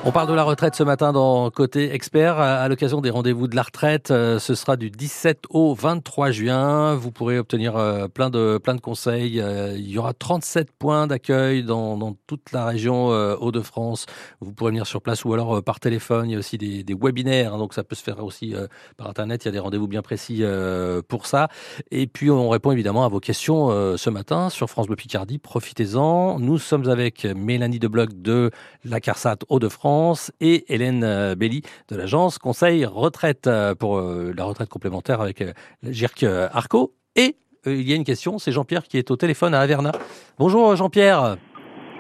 On 0.05 0.11
parle 0.11 0.29
de 0.29 0.35
la 0.35 0.43
retraite 0.43 0.75
ce 0.75 0.83
matin 0.83 1.13
dans 1.13 1.49
Côté 1.53 1.95
Expert 1.95 2.41
à 2.41 2.67
l'occasion 2.69 3.01
des 3.01 3.11
rendez-vous 3.11 3.47
de 3.47 3.55
la 3.55 3.63
retraite. 3.63 4.11
euh, 4.11 4.41
Ce 4.41 4.57
sera 4.57 4.77
du 4.77 4.91
17 4.91 5.45
au 5.51 5.75
23 5.75 6.33
juin. 6.33 6.97
Vous 6.97 7.13
pourrez 7.13 7.39
obtenir 7.39 7.77
euh, 7.77 8.09
plein 8.09 8.29
de, 8.29 8.61
conseils. 8.83 9.41
Euh, 9.41 9.77
Il 9.77 9.89
y 9.89 9.99
aura 9.99 10.13
37 10.13 10.73
points 10.73 11.07
d'accueil 11.07 11.63
dans, 11.63 12.17
toute 12.27 12.51
la 12.51 12.67
région 12.67 13.07
Hauts-de-France. 13.07 14.07
Vous 14.41 14.53
pourrez 14.53 14.73
venir 14.73 14.89
sur 14.89 15.03
place 15.03 15.25
ou 15.25 15.35
alors 15.35 15.63
par 15.63 15.79
téléphone. 15.79 16.29
Il 16.29 16.33
y 16.33 16.37
a 16.37 16.41
aussi 16.41 16.59
des, 16.59 16.85
webinaires, 17.01 17.55
hein, 17.55 17.59
donc 17.59 17.73
ça 17.73 17.85
peut 17.85 17.95
se 17.95 18.03
faire 18.03 18.25
aussi 18.25 18.57
par 18.97 19.09
Internet. 19.09 19.45
Il 19.45 19.47
y 19.47 19.51
a 19.51 19.53
des 19.53 19.61
rendez-vous 19.61 19.87
bien 19.87 20.03
précis 20.03 20.43
pour 21.07 21.27
ça. 21.27 21.47
Et 21.93 22.09
puis 22.09 22.29
on 22.29 22.49
répond 22.49 22.73
évidemment 22.73 23.05
à 23.05 23.09
vos 23.09 23.21
questions 23.21 23.97
ce 23.97 24.11
matin 24.11 24.51
sur 24.51 24.69
France 24.69 24.89
Bleu 24.89 24.97
Picardie. 24.97 25.39
Profitez-en. 25.39 26.41
Nous 26.41 26.59
sommes 26.59 26.89
avec 26.89 27.25
Mélanie 27.25 27.79
Debloc 27.79 28.21
de 28.21 28.51
la 28.85 29.01
CARSAT 29.01 29.37
Hauts-de-France 29.49 29.92
et 30.41 30.73
Hélène 30.73 31.05
euh, 31.05 31.35
Belly 31.35 31.63
de 31.89 31.97
l'agence 31.97 32.39
Conseil 32.39 32.85
Retraite 32.85 33.47
euh, 33.47 33.75
pour 33.75 33.99
euh, 33.99 34.33
la 34.37 34.45
retraite 34.45 34.69
complémentaire 34.69 35.21
avec 35.21 35.43
euh, 35.43 36.49
Arco. 36.53 36.95
Et 37.17 37.37
il 37.67 37.89
y 37.89 37.93
a 37.93 37.97
une 37.97 38.05
question, 38.05 38.39
c'est 38.39 38.53
Jean-Pierre 38.53 38.85
qui 38.85 38.99
est 38.99 39.11
au 39.11 39.17
téléphone 39.17 39.55
à 39.55 39.61
Averna. 39.61 39.93
Bonjour 40.39 40.75
Jean-Pierre. 40.77 41.37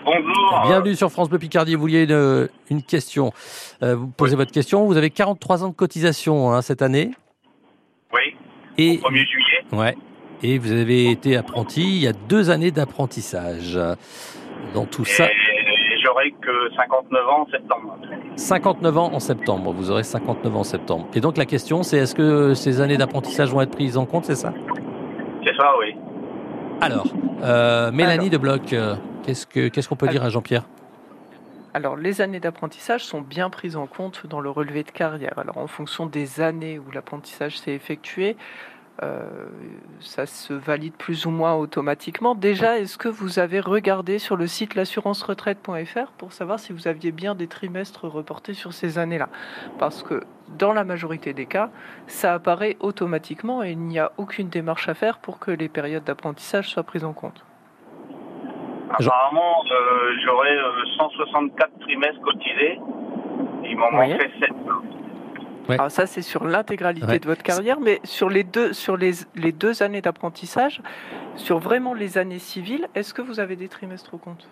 Bonjour. 0.04 0.62
Bienvenue 0.66 0.96
sur 0.96 1.10
France 1.10 1.28
Bleu 1.28 1.38
Picardie. 1.38 1.74
Vous 1.74 1.82
vouliez 1.82 2.04
une, 2.04 2.48
une 2.70 2.82
question. 2.82 3.32
Euh, 3.82 3.94
vous 3.94 4.08
posez 4.08 4.36
votre 4.36 4.52
question. 4.52 4.86
Vous 4.86 4.96
avez 4.96 5.10
43 5.10 5.64
ans 5.64 5.68
de 5.68 5.74
cotisation 5.74 6.52
hein, 6.52 6.62
cette 6.62 6.82
année. 6.82 7.10
Oui, 8.12 8.34
Et 8.78 8.96
1er 8.96 9.26
juillet. 9.26 9.64
Ouais. 9.72 9.96
Et 10.42 10.58
vous 10.58 10.72
avez 10.72 11.10
été 11.10 11.36
apprenti. 11.36 11.82
Il 11.82 12.02
y 12.02 12.08
a 12.08 12.12
deux 12.12 12.50
années 12.50 12.70
d'apprentissage. 12.72 13.78
Dans 14.74 14.86
tout 14.86 15.04
ça, 15.04 15.28
j'aurai 16.12 16.32
que 16.40 16.74
59 16.76 17.28
ans 17.28 17.42
en 17.42 17.50
septembre. 17.50 17.98
59 18.36 18.98
ans 18.98 19.10
en 19.12 19.20
septembre. 19.20 19.72
Vous 19.72 19.90
aurez 19.90 20.02
59 20.02 20.56
ans 20.56 20.60
en 20.60 20.64
septembre. 20.64 21.06
Et 21.14 21.20
donc 21.20 21.36
la 21.36 21.46
question, 21.46 21.82
c'est 21.82 21.98
est-ce 21.98 22.14
que 22.14 22.54
ces 22.54 22.80
années 22.80 22.96
d'apprentissage 22.96 23.50
vont 23.52 23.60
être 23.60 23.70
prises 23.70 23.96
en 23.96 24.06
compte, 24.06 24.24
c'est 24.24 24.34
ça? 24.34 24.52
C'est 25.44 25.56
ça, 25.56 25.72
oui. 25.80 25.96
Alors, 26.80 27.06
euh, 27.42 27.90
Mélanie 27.92 28.30
de 28.30 28.38
Bloc, 28.38 28.72
euh, 28.72 28.96
qu'est-ce 29.22 29.46
que 29.46 29.68
qu'est-ce 29.68 29.88
qu'on 29.88 29.96
peut 29.96 30.08
dire 30.08 30.24
à 30.24 30.28
Jean-Pierre? 30.28 30.64
Alors, 31.74 31.96
les 31.96 32.20
années 32.20 32.40
d'apprentissage 32.40 33.04
sont 33.04 33.22
bien 33.22 33.48
prises 33.48 33.76
en 33.76 33.86
compte 33.86 34.26
dans 34.26 34.40
le 34.40 34.50
relevé 34.50 34.82
de 34.82 34.90
carrière. 34.90 35.38
Alors, 35.38 35.56
en 35.56 35.66
fonction 35.66 36.04
des 36.04 36.42
années 36.42 36.78
où 36.78 36.90
l'apprentissage 36.90 37.58
s'est 37.58 37.72
effectué, 37.72 38.36
euh, 39.02 39.46
ça 40.00 40.26
se 40.26 40.52
valide 40.52 40.92
plus 40.94 41.24
ou 41.26 41.30
moins 41.30 41.54
automatiquement. 41.54 42.34
Déjà, 42.34 42.78
est-ce 42.78 42.98
que 42.98 43.08
vous 43.08 43.38
avez 43.38 43.58
regardé 43.60 44.18
sur 44.18 44.36
le 44.36 44.46
site 44.46 44.74
l'assurance-retraite.fr 44.74 46.10
pour 46.18 46.32
savoir 46.32 46.58
si 46.58 46.72
vous 46.72 46.86
aviez 46.88 47.10
bien 47.12 47.34
des 47.34 47.46
trimestres 47.46 48.04
reportés 48.04 48.54
sur 48.54 48.72
ces 48.72 48.98
années-là? 48.98 49.28
Parce 49.78 50.02
que 50.02 50.22
dans 50.58 50.72
la 50.72 50.84
majorité 50.84 51.32
des 51.32 51.46
cas, 51.46 51.70
ça 52.06 52.34
apparaît 52.34 52.76
automatiquement 52.80 53.62
et 53.62 53.70
il 53.70 53.78
n'y 53.78 53.98
a 53.98 54.12
aucune 54.18 54.48
démarche 54.48 54.88
à 54.88 54.94
faire 54.94 55.18
pour 55.18 55.38
que 55.38 55.50
les 55.50 55.68
périodes 55.68 56.04
d'apprentissage 56.04 56.68
soient 56.68 56.82
prises 56.82 57.04
en 57.04 57.12
compte. 57.14 57.44
Apparemment, 58.90 59.64
euh, 59.72 60.12
j'aurai 60.24 60.50
euh, 60.54 60.84
164 60.98 61.78
trimestres 61.80 62.20
cotisés. 62.20 62.78
Il 63.64 63.76
m'en 63.78 63.86
Oui. 63.88 64.10
manquerait 64.10 64.30
7. 64.38 64.50
Alors 65.68 65.90
ça, 65.90 66.06
c'est 66.06 66.22
sur 66.22 66.44
l'intégralité 66.44 67.06
Ouais. 67.06 67.18
de 67.18 67.26
votre 67.26 67.42
carrière, 67.42 67.78
mais 67.80 68.00
sur 68.04 68.28
les 68.28 68.42
deux, 68.44 68.72
sur 68.72 68.96
les, 68.96 69.12
les 69.36 69.52
deux 69.52 69.82
années 69.82 70.00
d'apprentissage, 70.02 70.82
sur 71.36 71.58
vraiment 71.58 71.94
les 71.94 72.18
années 72.18 72.38
civiles, 72.38 72.88
est-ce 72.94 73.14
que 73.14 73.22
vous 73.22 73.40
avez 73.40 73.56
des 73.56 73.68
trimestres 73.68 74.14
au 74.14 74.18
compte? 74.18 74.48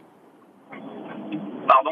Pardon? 1.66 1.90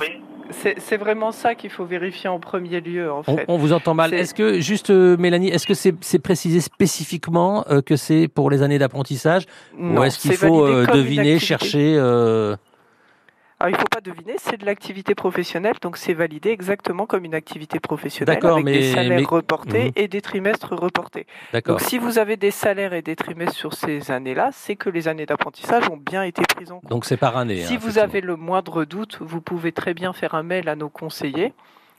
Oui. 0.00 0.20
C'est 0.50 0.78
c'est 0.78 0.96
vraiment 0.96 1.32
ça 1.32 1.56
qu'il 1.56 1.70
faut 1.70 1.84
vérifier 1.84 2.28
en 2.28 2.38
premier 2.38 2.80
lieu, 2.80 3.10
en 3.10 3.20
on, 3.26 3.36
fait. 3.36 3.44
on 3.48 3.56
vous 3.56 3.72
entend 3.72 3.94
mal. 3.94 4.14
Est-ce 4.14 4.32
que, 4.32 4.60
juste 4.60 4.90
euh, 4.90 5.16
Mélanie, 5.16 5.48
est-ce 5.48 5.66
que 5.66 5.74
c'est 5.74 5.94
c'est 6.02 6.20
précisé 6.20 6.60
spécifiquement 6.60 7.64
euh, 7.68 7.82
que 7.82 7.96
c'est 7.96 8.28
pour 8.28 8.48
les 8.50 8.62
années 8.62 8.78
d'apprentissage? 8.78 9.46
Ou 9.80 10.02
est-ce 10.04 10.18
qu'il 10.20 10.34
faut 10.34 10.64
euh, 10.64 10.86
deviner, 10.86 11.40
chercher 11.40 11.96
euh, 11.98 12.54
Alors, 13.66 13.74
il 13.76 13.78
ne 13.78 13.82
faut 13.82 13.88
pas 13.88 14.00
deviner, 14.00 14.36
c'est 14.38 14.58
de 14.58 14.64
l'activité 14.64 15.16
professionnelle, 15.16 15.74
donc 15.82 15.96
c'est 15.96 16.14
validé 16.14 16.50
exactement 16.50 17.04
comme 17.04 17.24
une 17.24 17.34
activité 17.34 17.80
professionnelle, 17.80 18.38
avec 18.40 18.64
des 18.64 18.70
mais- 18.78 18.92
salaires 18.94 19.18
mais- 19.18 19.24
reportés 19.24 19.84
Mhm. 19.86 19.92
et 19.96 20.06
des 20.06 20.20
trimestres 20.20 20.72
reportés. 20.76 21.26
Donc 21.66 21.80
si 21.80 21.98
vous 21.98 22.18
avez 22.18 22.36
des 22.36 22.52
salaires 22.52 22.92
et 22.92 23.02
des 23.02 23.16
trimestres 23.16 23.56
sur 23.56 23.72
ces 23.74 24.12
années-là, 24.12 24.50
c'est 24.52 24.76
que 24.76 24.88
les 24.88 25.08
années 25.08 25.26
d'apprentissage 25.26 25.88
ont 25.90 25.96
bien 25.96 26.22
été 26.22 26.42
prises 26.42 26.70
en 26.70 26.78
compte. 26.78 26.88
Donc 26.90 27.04
c'est 27.06 27.16
par 27.16 27.36
année. 27.36 27.62
Si 27.62 27.74
hein, 27.74 27.78
vous 27.80 27.98
avez 27.98 28.20
le 28.20 28.36
moindre 28.36 28.84
doute, 28.84 29.18
vous 29.20 29.40
pouvez 29.40 29.72
très 29.72 29.94
bien 29.94 30.12
faire 30.12 30.34
un 30.36 30.44
mail 30.44 30.68
à 30.68 30.76
nos 30.76 30.88
conseillers. 30.88 31.52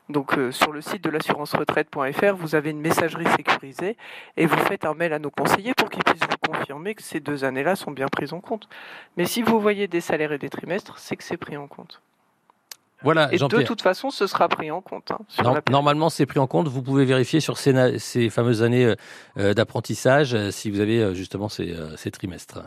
Donc 0.10 0.38
euh, 0.38 0.52
sur 0.52 0.72
le 0.72 0.82
site 0.82 1.04
de 1.04 1.10
l'assurance-retraite.fr, 1.10 2.36
vous 2.36 2.56
avez 2.56 2.70
une 2.72 2.80
messagerie 2.80 3.26
sécurisée 3.36 3.98
et 4.38 4.46
vous 4.46 4.58
faites 4.58 4.86
un 4.86 4.94
mail 4.94 5.12
à 5.14 5.20
nos 5.20 5.30
conseillers 5.30 5.74
pour 5.74 5.90
qu'ils 5.90 6.04
puissent 6.04 6.22
vous 6.22 6.52
confirmer 6.54 6.96
que 6.96 7.04
ces 7.04 7.20
deux 7.20 7.44
années-là 7.44 7.76
sont 7.76 7.92
bien 7.92 8.08
prises 8.08 8.32
en 8.34 8.40
compte. 8.40 8.70
Mais 9.18 9.26
si 9.26 9.42
vous 9.42 9.60
voyez 9.60 9.88
des 9.88 10.02
salaires 10.02 10.32
et 10.32 10.38
des 10.38 10.50
trimestres, 10.50 10.98
c'est 10.98 11.16
que 11.18 11.24
c'est 11.24 11.38
pris 11.38 11.58
en 11.58 11.68
compte. 11.68 12.02
Voilà, 13.04 13.32
Et 13.32 13.38
de 13.38 13.62
toute 13.62 13.82
façon, 13.84 14.10
ce 14.10 14.26
sera 14.26 14.48
pris 14.50 14.72
en 14.72 14.82
compte. 14.82 15.12
hein, 15.12 15.20
sur 15.28 15.44
Non, 15.44 15.54
la- 15.54 15.62
normalement, 15.70 16.10
c'est 16.10 16.26
pris 16.26 16.40
en 16.40 16.48
compte. 16.48 16.68
Vous 16.68 16.82
pouvez 16.82 17.06
vérifier 17.06 17.40
sur 17.40 17.58
ces, 17.60 18.30
fameuses 18.32 18.64
années 18.64 18.86
euh, 18.86 18.96
euh, 19.38 19.54
d'apprentissage 19.54 20.34
euh, 20.34 20.50
si 20.50 20.72
vous 20.72 20.80
avez 20.80 21.14
justement 21.14 21.48
ces, 21.48 21.76
ces 21.96 22.10
trimestres. 22.10 22.60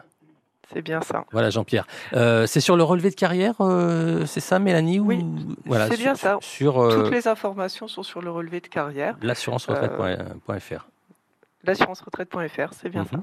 C'est 0.73 0.83
bien 0.83 1.01
ça. 1.01 1.25
Voilà, 1.33 1.51
Jean-Pierre. 1.51 1.87
Euh, 2.13 2.47
c'est 2.47 2.61
sur 2.61 2.77
le 2.77 2.83
relevé 2.83 3.11
de 3.11 3.15
carrière, 3.17 3.55
euh, 3.61 4.25
c'est 4.27 4.41
ça, 4.41 4.59
Mélanie 4.59 5.01
Oui, 5.01 5.25
voilà, 5.67 5.89
c'est 5.89 5.95
sur- 5.97 6.05
bien 6.05 6.15
ça. 6.15 6.39
Sur 6.41 6.79
euh, 6.79 7.03
Toutes 7.03 7.13
les 7.13 7.27
informations 7.29 7.89
sont 7.89 8.03
sur 8.03 8.23
le 8.23 8.31
relevé 8.31 8.61
de 8.61 8.69
carrière. 8.69 9.17
l'assurance-retraite.fr. 9.23 10.87
L'assurance-retraite.fr, 11.65 12.73
c'est 12.81 12.89
bien 12.89 13.05
ça. 13.05 13.19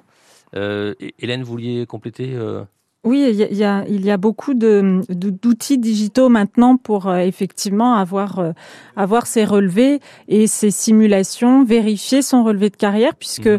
Euh, 0.56 0.94
Hé- 1.00 1.13
Hélène, 1.20 1.42
vous 1.44 1.51
vouliez 1.51 1.86
compléter 1.86 2.34
euh, 2.36 2.63
Oui, 3.04 3.25
il 3.30 3.36
y 3.58 3.63
a, 3.63 3.84
il 3.88 4.06
y 4.06 4.18
beaucoup 4.18 4.54
de, 4.54 5.01
de- 5.10 5.30
d'outils 5.30 5.77
digitaux 5.80 6.30
maintenant 6.30 6.77
pour 6.77 7.08
euh, 7.08 7.18
effectivement 7.18 7.96
avoir, 7.96 8.39
euh, 8.39 8.51
avoir 8.96 9.25
ces 9.27 9.44
relevés 9.46 10.00
et 10.27 10.48
ces 10.48 10.72
simulations, 10.72 11.63
vérifier 11.63 12.22
son 12.22 12.44
relevé 12.44 12.70
de 12.70 12.75
carrière, 12.77 13.16
puisque 13.16 13.50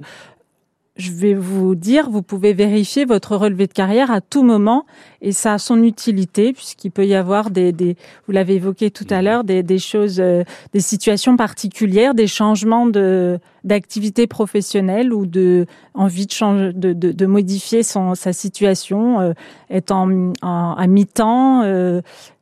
je 0.99 1.13
vais 1.13 1.35
vous 1.35 1.77
dire, 1.77 2.11
vous 2.11 2.23
pouvez 2.23 2.53
vérifier 2.53 3.05
votre 3.05 3.37
relevé 3.37 3.67
de 3.69 3.73
carrière 3.73 4.11
à 4.11 4.21
tout 4.21 4.43
moment 4.43 4.85
et 5.23 5.31
ça 5.33 5.55
a 5.55 5.59
son 5.59 5.83
utilité 5.85 6.53
puisqu'il 6.53 6.91
peut 6.91 7.07
y 7.07 7.15
avoir 7.15 7.51
des, 7.51 7.71
des 7.73 7.97
vous 8.27 8.33
l'avez 8.33 8.57
évoqué 8.57 8.91
tout 8.91 9.07
à 9.11 9.23
l'heure, 9.23 9.45
des, 9.45 9.63
des 9.63 9.79
choses, 9.79 10.19
euh, 10.21 10.43
des 10.73 10.81
situations 10.81 11.37
particulières, 11.37 12.15
des 12.15 12.27
changements 12.27 12.87
de 12.87 13.39
d'activité 13.65 14.27
professionnelle 14.27 15.13
ou 15.13 15.27
de 15.27 15.67
envie 15.95 16.27
de 16.27 16.33
changer, 16.33 16.73
de, 16.73 16.93
de, 16.93 17.13
de 17.13 17.27
modifier 17.27 17.83
son, 17.83 18.15
sa 18.15 18.33
situation, 18.33 19.21
euh, 19.21 19.33
être 19.71 19.91
en, 19.93 20.33
en- 20.43 20.75
à 20.75 20.87
mi-temps, 20.87 21.63
euh, 21.65 22.01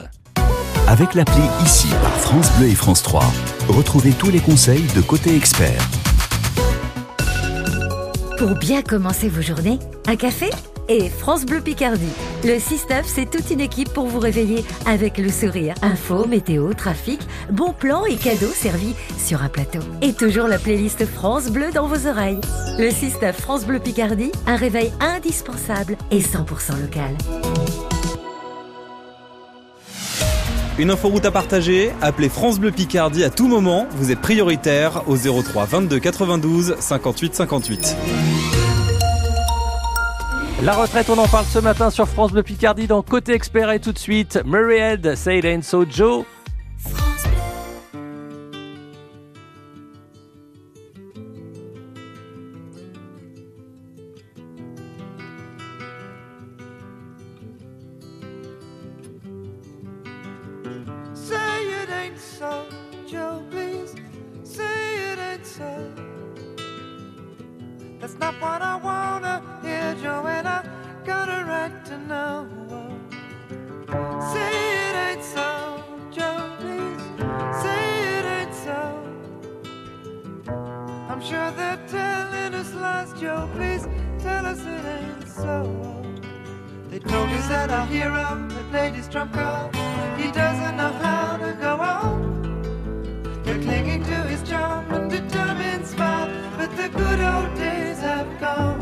Avec 0.88 1.14
l'appli 1.14 1.42
Ici 1.64 1.88
par 2.02 2.12
France 2.12 2.52
Bleu 2.58 2.68
et 2.68 2.76
France 2.76 3.04
3, 3.04 3.24
retrouvez 3.70 4.12
tous 4.12 4.30
les 4.30 4.40
conseils 4.40 4.86
de 4.96 5.02
Côté 5.02 5.36
Expert. 5.36 5.82
Pour 8.38 8.56
bien 8.56 8.82
commencer 8.82 9.30
vos 9.30 9.42
journées, 9.42 9.80
un 10.08 10.16
café 10.16 10.50
et 10.90 11.10
France 11.10 11.46
Bleu 11.46 11.62
Picardie. 11.62 12.12
Le 12.44 12.56
6-9, 12.56 13.04
c'est 13.06 13.30
toute 13.30 13.52
une 13.52 13.62
équipe 13.62 13.94
pour 13.94 14.08
vous 14.08 14.20
réveiller 14.20 14.66
avec 14.86 15.18
le 15.18 15.30
sourire. 15.30 15.76
Info, 15.82 16.26
météo, 16.26 16.74
trafic, 16.74 17.22
bons 17.52 17.74
plans 17.74 18.06
et 18.06 18.16
cadeaux 18.16 18.52
servis 18.52 18.96
sur 19.18 19.44
un 19.44 19.50
plateau. 19.50 19.80
Et 20.02 20.14
toujours 20.14 20.48
la 20.48 20.58
playlist 20.58 21.06
France 21.06 21.50
Bleu 21.50 21.72
dans 21.72 21.88
vos 21.88 22.08
oreilles. 22.08 22.42
Le 22.78 22.90
6-9 22.90 23.34
France 23.34 23.66
Bleu 23.66 23.80
Picardie, 23.80 24.32
un 24.48 24.56
réveil 24.56 24.92
indispensable 25.00 25.96
et 26.10 26.20
100% 26.20 26.82
local. 26.82 27.16
Une 30.82 30.90
inforoute 30.90 31.26
à 31.28 31.32
partager, 31.32 31.92
appelez 32.02 32.28
France 32.28 32.60
Bleu 32.60 32.72
Picardie 32.72 33.24
à 33.24 33.30
tout 33.30 33.48
moment, 33.48 33.86
vous 33.92 34.10
êtes 34.10 34.20
prioritaire 34.20 35.04
au 35.08 35.16
03 35.16 35.66
22 35.66 36.00
92 36.00 36.76
58 36.80 37.36
58. 37.36 37.98
La 40.64 40.74
retraite, 40.74 41.08
on 41.12 41.20
en 41.20 41.28
parle 41.28 41.46
ce 41.46 41.60
matin 41.60 41.92
sur 41.92 42.08
France 42.08 42.32
Bleu 42.32 42.42
Picardie 42.42 42.88
dans 42.88 43.04
Côté 43.04 43.34
Expert 43.34 43.70
et 43.70 43.80
tout 43.80 43.92
de 43.92 44.00
suite, 44.00 44.40
Murray 44.44 45.00
Say 45.14 45.38
It 45.38 45.46
Ain't 45.46 45.62
So 45.62 45.86
Joe. 45.88 46.26
Ain't 62.12 62.20
so, 62.20 62.66
Joe, 63.08 63.44
please. 63.50 63.96
Say 64.44 65.12
it 65.12 65.20
ain't 65.20 65.46
so. 65.46 65.94
That's 68.00 68.18
not 68.20 68.34
what 68.42 68.62
I 68.62 68.76
wanna 68.78 69.42
hear, 69.64 69.96
Joe, 70.02 70.26
and 70.28 70.48
I 70.48 70.64
got 71.06 71.30
a 71.30 71.46
right 71.46 71.86
to 71.86 71.98
know. 71.98 72.48
Say 74.34 74.52
it 74.88 74.96
ain't 75.08 75.24
so, 75.24 75.84
Joe, 76.12 76.52
please. 76.60 77.02
Say 77.64 77.84
it 78.18 78.26
ain't 78.38 78.56
so. 78.66 78.80
I'm 81.10 81.22
sure 81.22 81.52
they're 81.52 81.80
telling 81.88 82.54
us 82.56 82.74
lies, 82.74 83.14
Joe, 83.20 83.50
please 83.56 83.88
tell 84.20 84.46
us 84.46 84.60
it 84.60 84.86
ain't 84.86 85.28
so. 85.30 86.01
Us 87.14 87.48
that 87.50 87.70
our 87.70 87.86
hero 87.88 88.14
had 88.14 88.70
played 88.72 88.94
his 88.94 89.10
trump 89.10 89.34
card. 89.34 89.76
He 90.18 90.32
doesn't 90.32 90.78
know 90.78 90.94
how 90.94 91.36
to 91.36 91.52
go 91.60 91.76
on. 91.76 93.44
They're 93.44 93.62
clinging 93.62 94.04
to 94.04 94.16
his 94.32 94.42
charm 94.50 94.90
and 94.94 95.12
determined 95.12 95.86
smile, 95.86 96.30
but 96.58 96.74
the 96.78 96.88
good 96.88 97.20
old 97.20 97.54
days 97.58 98.00
have 98.00 98.40
gone. 98.40 98.81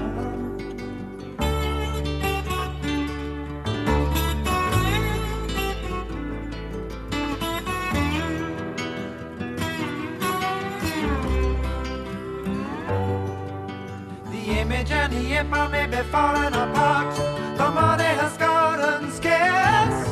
And 14.71 15.13
the 15.13 15.35
empire 15.35 15.69
may 15.69 15.87
be 15.87 16.03
falling 16.09 16.53
apart. 16.53 17.15
The 17.57 17.69
money 17.71 18.03
has 18.03 18.37
gotten 18.37 19.11
scarce. 19.11 20.07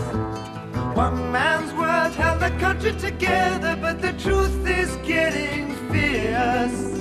One 0.96 1.32
man's 1.32 1.74
word 1.74 2.14
held 2.16 2.40
the 2.40 2.50
country 2.60 2.94
together, 2.94 3.78
but 3.80 4.02
the 4.02 4.14
truth 4.14 4.68
is 4.68 4.96
getting 5.08 5.76
fierce. 5.92 6.97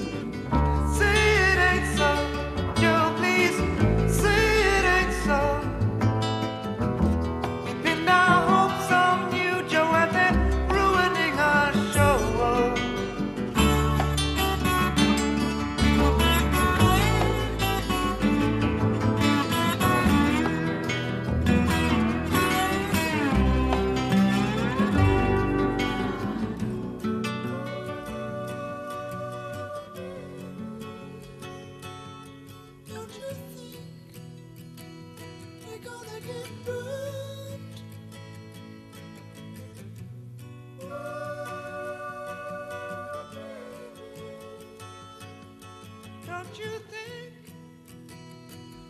Don't 46.26 46.58
you 46.58 46.72
think 46.90 47.32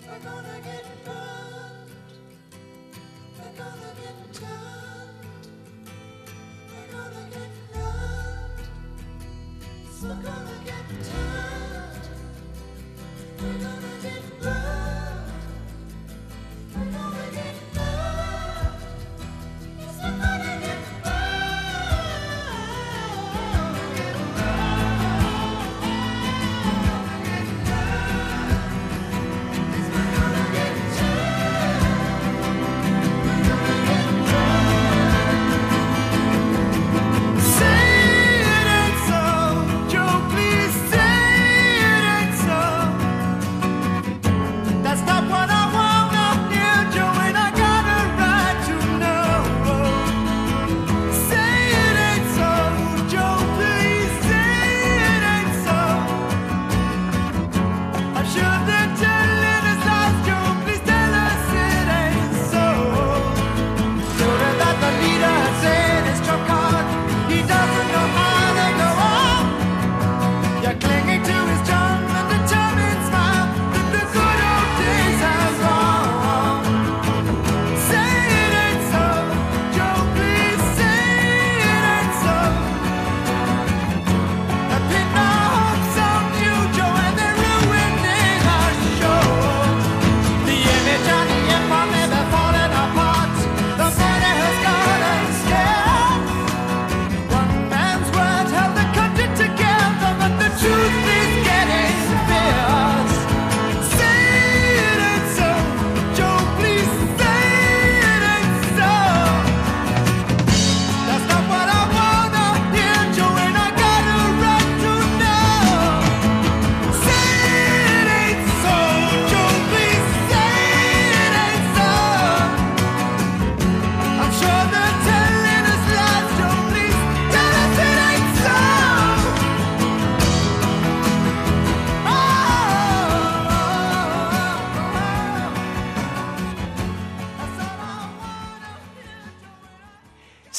we're 0.06 0.18
gonna 0.20 0.60
get 0.64 0.85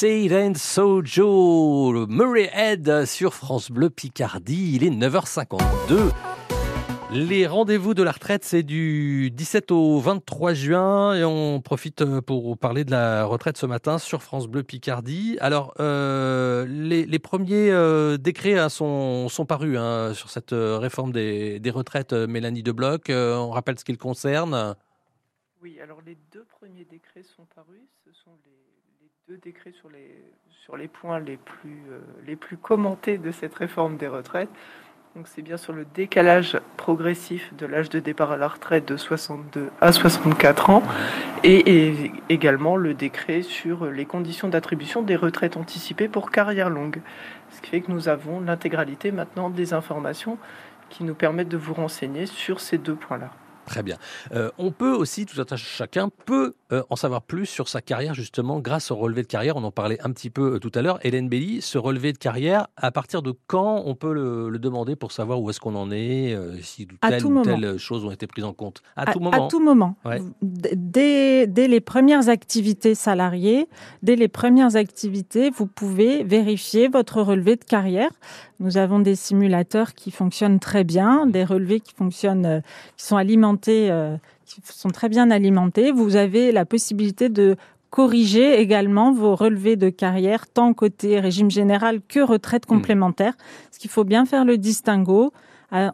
C'est 0.00 0.20
Irene 0.22 0.54
Sojo, 0.54 2.06
Murray 2.06 2.48
Head 2.54 3.04
sur 3.04 3.34
France 3.34 3.68
Bleu 3.68 3.90
Picardie. 3.90 4.76
Il 4.76 4.84
est 4.84 4.90
9h52. 4.90 6.12
Les 7.10 7.48
rendez-vous 7.48 7.94
de 7.94 8.04
la 8.04 8.12
retraite, 8.12 8.44
c'est 8.44 8.62
du 8.62 9.32
17 9.32 9.72
au 9.72 9.98
23 9.98 10.54
juin 10.54 11.16
et 11.16 11.24
on 11.24 11.60
profite 11.60 12.02
euh, 12.02 12.20
pour 12.20 12.56
parler 12.56 12.84
de 12.84 12.92
la 12.92 13.24
retraite 13.24 13.56
ce 13.56 13.66
matin 13.66 13.98
sur 13.98 14.22
France 14.22 14.46
Bleu 14.46 14.62
Picardie. 14.62 15.36
Alors, 15.40 15.74
euh, 15.80 16.64
les, 16.68 17.18
premiers 17.18 17.72
euh, 17.72 18.18
décrets 18.18 18.56
hein, 18.56 18.68
sont, 18.68 19.28
parus 19.48 19.76
hein, 19.76 20.14
sur 20.14 20.30
cette 20.30 20.52
réforme 20.52 21.10
des, 21.10 21.72
retraites, 21.74 22.12
Mélanie 22.12 22.62
Debloc. 22.62 23.10
Euh, 23.10 23.34
on 23.34 23.50
rappelle 23.50 23.80
ce 23.80 23.84
qu'il 23.84 23.98
concerne. 23.98 24.76
Oui, 25.60 25.80
alors 25.80 26.02
les 26.06 26.16
deux 26.30 26.44
premiers 26.44 26.84
décrets 26.84 27.24
sont 27.24 27.46
parus. 27.52 27.82
Ce 28.04 28.12
sont 28.12 28.30
les 28.46 28.57
deux 29.28 29.36
décrets 29.36 29.72
sur 29.72 29.90
les, 29.90 30.22
sur 30.64 30.78
les 30.78 30.88
points 30.88 31.20
les 31.20 31.36
plus, 31.36 31.82
les 32.26 32.34
plus 32.34 32.56
commentés 32.56 33.18
de 33.18 33.30
cette 33.30 33.54
réforme 33.54 33.98
des 33.98 34.08
retraites. 34.08 34.48
Donc 35.16 35.28
c'est 35.28 35.42
bien 35.42 35.58
sur 35.58 35.74
le 35.74 35.84
décalage 35.84 36.58
progressif 36.78 37.54
de 37.54 37.66
l'âge 37.66 37.90
de 37.90 38.00
départ 38.00 38.32
à 38.32 38.38
la 38.38 38.48
retraite 38.48 38.88
de 38.88 38.96
62 38.96 39.68
à 39.82 39.92
64 39.92 40.70
ans 40.70 40.82
et, 41.44 41.90
et 41.90 42.12
également 42.30 42.76
le 42.76 42.94
décret 42.94 43.42
sur 43.42 43.84
les 43.84 44.06
conditions 44.06 44.48
d'attribution 44.48 45.02
des 45.02 45.16
retraites 45.16 45.58
anticipées 45.58 46.08
pour 46.08 46.30
carrière 46.30 46.70
longue. 46.70 47.02
Ce 47.50 47.60
qui 47.60 47.68
fait 47.68 47.80
que 47.82 47.92
nous 47.92 48.08
avons 48.08 48.40
l'intégralité 48.40 49.12
maintenant 49.12 49.50
des 49.50 49.74
informations 49.74 50.38
qui 50.88 51.04
nous 51.04 51.14
permettent 51.14 51.50
de 51.50 51.58
vous 51.58 51.74
renseigner 51.74 52.24
sur 52.24 52.60
ces 52.60 52.78
deux 52.78 52.94
points-là. 52.94 53.30
Très 53.68 53.82
bien. 53.82 53.98
Euh, 54.32 54.50
on 54.58 54.70
peut 54.70 54.92
aussi, 54.92 55.26
tout 55.26 55.40
à 55.40 55.56
chacun 55.56 56.10
peut 56.24 56.54
euh, 56.72 56.82
en 56.90 56.96
savoir 56.96 57.22
plus 57.22 57.46
sur 57.46 57.68
sa 57.68 57.80
carrière 57.80 58.14
justement 58.14 58.60
grâce 58.60 58.90
au 58.90 58.96
relevé 58.96 59.22
de 59.22 59.26
carrière. 59.26 59.56
On 59.56 59.64
en 59.64 59.70
parlait 59.70 59.98
un 60.02 60.10
petit 60.10 60.30
peu 60.30 60.54
euh, 60.54 60.58
tout 60.58 60.72
à 60.74 60.82
l'heure. 60.82 60.98
Hélène 61.02 61.28
Belly, 61.28 61.60
ce 61.60 61.76
relevé 61.76 62.12
de 62.12 62.18
carrière, 62.18 62.68
à 62.76 62.90
partir 62.90 63.22
de 63.22 63.34
quand 63.46 63.82
on 63.84 63.94
peut 63.94 64.12
le, 64.12 64.48
le 64.48 64.58
demander 64.58 64.96
pour 64.96 65.12
savoir 65.12 65.40
où 65.40 65.50
est-ce 65.50 65.60
qu'on 65.60 65.74
en 65.74 65.90
est, 65.90 66.36
si 66.62 66.88
telle 67.00 67.26
ou 67.26 67.42
telle 67.42 67.78
chose 67.78 68.04
ont 68.04 68.10
été 68.10 68.26
prises 68.26 68.44
en 68.44 68.52
compte? 68.52 68.82
À, 68.96 69.10
à 69.10 69.12
tout 69.12 69.20
moment. 69.20 69.46
À 69.46 69.48
tout 69.48 69.60
moment. 69.60 69.96
Ouais. 70.04 70.22
Dès, 70.42 71.46
dès, 71.46 71.68
les 71.68 71.80
premières 71.80 72.28
activités 72.28 72.94
salariées, 72.94 73.68
dès 74.02 74.16
les 74.16 74.28
premières 74.28 74.76
activités, 74.76 75.50
vous 75.50 75.66
pouvez 75.66 76.24
vérifier 76.24 76.88
votre 76.88 77.20
relevé 77.20 77.56
de 77.56 77.64
carrière. 77.64 78.10
Nous 78.60 78.76
avons 78.76 78.98
des 78.98 79.14
simulateurs 79.14 79.94
qui 79.94 80.10
fonctionnent 80.10 80.58
très 80.58 80.82
bien, 80.82 81.26
des 81.26 81.44
relevés 81.44 81.80
qui 81.80 81.94
fonctionnent, 81.94 82.62
qui 82.96 83.04
sont 83.04 83.16
alimentés, 83.16 83.57
qui 83.58 84.60
sont 84.64 84.90
très 84.90 85.08
bien 85.08 85.30
alimentés. 85.30 85.92
Vous 85.92 86.16
avez 86.16 86.52
la 86.52 86.64
possibilité 86.64 87.28
de 87.28 87.56
corriger 87.90 88.60
également 88.60 89.12
vos 89.12 89.34
relevés 89.34 89.76
de 89.76 89.88
carrière, 89.88 90.46
tant 90.46 90.74
côté 90.74 91.20
régime 91.20 91.50
général 91.50 92.00
que 92.06 92.20
retraite 92.20 92.66
complémentaire. 92.66 93.32
Mmh. 93.32 93.64
Parce 93.64 93.78
qu'il 93.78 93.90
faut 93.90 94.04
bien 94.04 94.26
faire 94.26 94.44
le 94.44 94.58
distinguo 94.58 95.32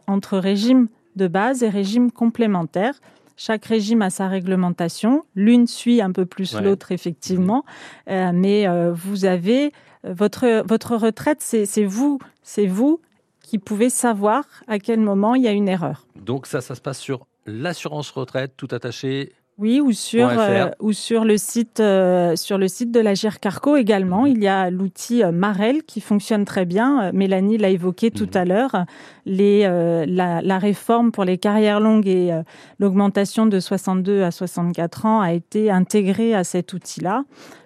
entre 0.07 0.37
régime 0.37 0.87
de 1.15 1.27
base 1.27 1.63
et 1.63 1.69
régime 1.69 2.11
complémentaire. 2.11 2.93
Chaque 3.37 3.65
régime 3.65 4.01
a 4.01 4.09
sa 4.09 4.27
réglementation. 4.27 5.23
L'une 5.35 5.67
suit 5.67 6.01
un 6.01 6.11
peu 6.11 6.25
plus 6.25 6.53
ouais. 6.53 6.61
l'autre, 6.61 6.91
effectivement. 6.91 7.65
Mmh. 8.07 8.11
Euh, 8.11 8.31
mais 8.33 8.67
euh, 8.67 8.93
vous 8.93 9.25
avez 9.25 9.71
votre, 10.03 10.63
votre 10.67 10.95
retraite, 10.95 11.39
c'est 11.41 11.85
vous, 11.85 12.19
c'est 12.43 12.67
vous 12.67 13.01
qui 13.41 13.59
pouvez 13.59 13.89
savoir 13.89 14.43
à 14.67 14.79
quel 14.79 14.99
moment 14.99 15.35
il 15.35 15.43
y 15.43 15.47
a 15.47 15.51
une 15.51 15.67
erreur. 15.67 16.05
Donc 16.15 16.47
ça, 16.47 16.61
ça 16.61 16.75
se 16.75 16.81
passe 16.81 16.99
sur 16.99 17.25
l'assurance 17.45 18.11
retraite, 18.11 18.55
tout 18.57 18.67
attaché 18.71 19.33
oui, 19.57 19.79
ou 19.79 19.93
sur 19.93 20.27
euh, 20.27 20.69
ou 20.81 20.91
sur 20.91 21.23
le 21.23 21.37
site 21.37 21.79
euh, 21.79 22.35
sur 22.35 22.57
le 22.57 22.67
site 22.67 22.91
de 22.91 22.99
la 22.99 23.13
Carco 23.15 23.77
également, 23.77 24.23
mmh. 24.23 24.27
il 24.27 24.43
y 24.43 24.47
a 24.47 24.69
l'outil 24.69 25.23
euh, 25.23 25.31
Marel 25.31 25.83
qui 25.83 26.01
fonctionne 26.01 26.43
très 26.43 26.65
bien. 26.65 27.13
Mélanie 27.13 27.57
l'a 27.57 27.69
évoqué 27.69 28.11
tout 28.11 28.25
mmh. 28.33 28.37
à 28.37 28.45
l'heure. 28.45 28.85
Les 29.25 29.61
euh, 29.63 30.05
la, 30.05 30.41
la, 30.41 30.59
réforme 30.59 31.13
pour 31.13 31.23
les 31.23 31.37
carrières 31.37 31.79
longues 31.79 32.07
et 32.07 32.37
l'augmentation 32.79 33.45
de 33.45 33.61
62 33.61 34.23
à 34.23 34.31
64 34.31 35.05
ans 35.05 35.21
a 35.21 35.31
été 35.31 35.71
intégrée 35.71 36.35
à 36.35 36.43
cet 36.43 36.73
outil-là. 36.73 37.23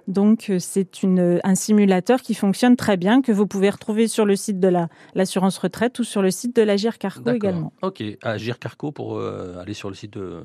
Donc 0.07 0.51
c'est 0.59 1.01
une 1.01 1.39
un 1.43 1.55
simulateur 1.55 2.21
qui 2.21 2.35
fonctionne 2.35 2.75
très 2.75 2.97
bien 2.97 3.21
que 3.21 3.31
vous 3.31 3.47
pouvez 3.47 3.69
retrouver 3.69 4.07
sur 4.07 4.25
le 4.25 4.35
site 4.35 4.59
de 4.59 4.67
la 4.67 4.89
l'assurance 5.15 5.57
retraite 5.57 5.97
ou 5.97 6.03
sur 6.03 6.21
le 6.21 6.29
site 6.29 6.55
de 6.55 6.61
la 6.61 6.77
Carco 6.77 7.31
également. 7.31 7.73
OK, 7.81 8.03
à 8.23 8.37
Carco 8.59 8.91
pour 8.91 9.17
euh, 9.17 9.59
aller 9.59 9.73
sur 9.73 9.89
le 9.89 9.95
site 9.95 10.13
de 10.13 10.43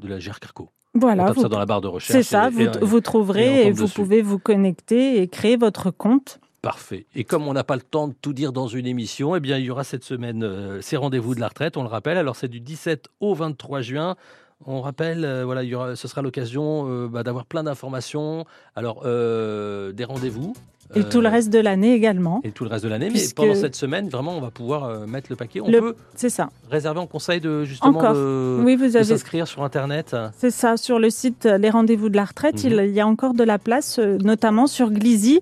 de 0.00 0.08
la 0.08 0.18
Carco. 0.18 0.70
Voilà, 0.94 1.22
on 1.22 1.26
tape 1.26 1.36
vous, 1.36 1.42
ça 1.42 1.48
dans 1.48 1.58
la 1.58 1.66
barre 1.66 1.80
de 1.80 1.88
recherche. 1.88 2.16
C'est 2.18 2.24
ça, 2.24 2.48
et, 2.48 2.50
vous, 2.50 2.60
et, 2.62 2.70
vous 2.80 3.00
trouverez 3.00 3.62
et, 3.62 3.66
et 3.66 3.70
vous 3.70 3.84
dessus. 3.84 3.94
pouvez 3.94 4.22
vous 4.22 4.38
connecter 4.38 5.22
et 5.22 5.28
créer 5.28 5.56
votre 5.56 5.90
compte. 5.90 6.40
Parfait. 6.62 7.06
Et 7.14 7.24
comme 7.24 7.48
on 7.48 7.54
n'a 7.54 7.64
pas 7.64 7.76
le 7.76 7.82
temps 7.82 8.08
de 8.08 8.14
tout 8.20 8.34
dire 8.34 8.52
dans 8.52 8.66
une 8.66 8.86
émission, 8.86 9.34
eh 9.34 9.40
bien, 9.40 9.56
il 9.56 9.64
y 9.64 9.70
aura 9.70 9.82
cette 9.84 10.04
semaine 10.04 10.42
euh, 10.42 10.82
ces 10.82 10.96
rendez-vous 10.98 11.34
de 11.34 11.40
la 11.40 11.48
retraite, 11.48 11.78
on 11.78 11.82
le 11.82 11.88
rappelle. 11.88 12.18
Alors, 12.18 12.36
c'est 12.36 12.48
du 12.48 12.60
17 12.60 13.08
au 13.20 13.34
23 13.34 13.80
juin. 13.80 14.16
On 14.66 14.82
rappelle, 14.82 15.24
euh, 15.24 15.44
voilà, 15.46 15.62
il 15.62 15.70
y 15.70 15.74
aura, 15.74 15.96
ce 15.96 16.06
sera 16.06 16.20
l'occasion 16.20 16.84
euh, 16.86 17.08
bah, 17.08 17.22
d'avoir 17.22 17.46
plein 17.46 17.62
d'informations. 17.62 18.44
Alors, 18.76 19.04
des 19.04 20.04
rendez-vous. 20.04 20.52
Et 20.94 21.04
tout 21.04 21.20
le 21.20 21.28
reste 21.28 21.50
de 21.50 21.58
l'année 21.58 21.94
également. 21.94 22.40
Et 22.44 22.50
tout 22.50 22.64
le 22.64 22.70
reste 22.70 22.84
de 22.84 22.88
l'année. 22.88 23.10
Mais 23.12 23.20
pendant 23.34 23.54
cette 23.54 23.76
semaine, 23.76 24.08
vraiment, 24.08 24.36
on 24.36 24.40
va 24.40 24.50
pouvoir 24.50 24.84
euh, 24.84 25.06
mettre 25.06 25.28
le 25.30 25.36
paquet. 25.36 25.60
On 25.60 25.70
le... 25.70 25.80
peut 25.80 25.96
c'est 26.16 26.30
ça. 26.30 26.50
réserver 26.70 27.00
en 27.00 27.06
conseil 27.06 27.40
de 27.40 27.64
justement 27.64 27.98
Encore. 27.98 28.14
de, 28.14 28.60
oui, 28.64 28.76
vous 28.76 28.96
avez... 28.96 29.04
s'inscrire 29.04 29.46
sur 29.46 29.62
Internet. 29.62 30.16
C'est 30.36 30.50
ça. 30.50 30.76
Sur 30.76 30.98
le 30.98 31.10
site 31.10 31.44
Les 31.44 31.70
Rendez-vous 31.70 32.08
de 32.08 32.16
la 32.16 32.24
retraite, 32.24 32.56
-hmm. 32.56 32.88
il 32.88 32.94
y 32.94 33.00
a 33.00 33.06
encore 33.06 33.34
de 33.34 33.44
la 33.44 33.58
place, 33.58 33.98
euh, 33.98 34.18
notamment 34.18 34.66
sur 34.66 34.90
Glizy 34.90 35.40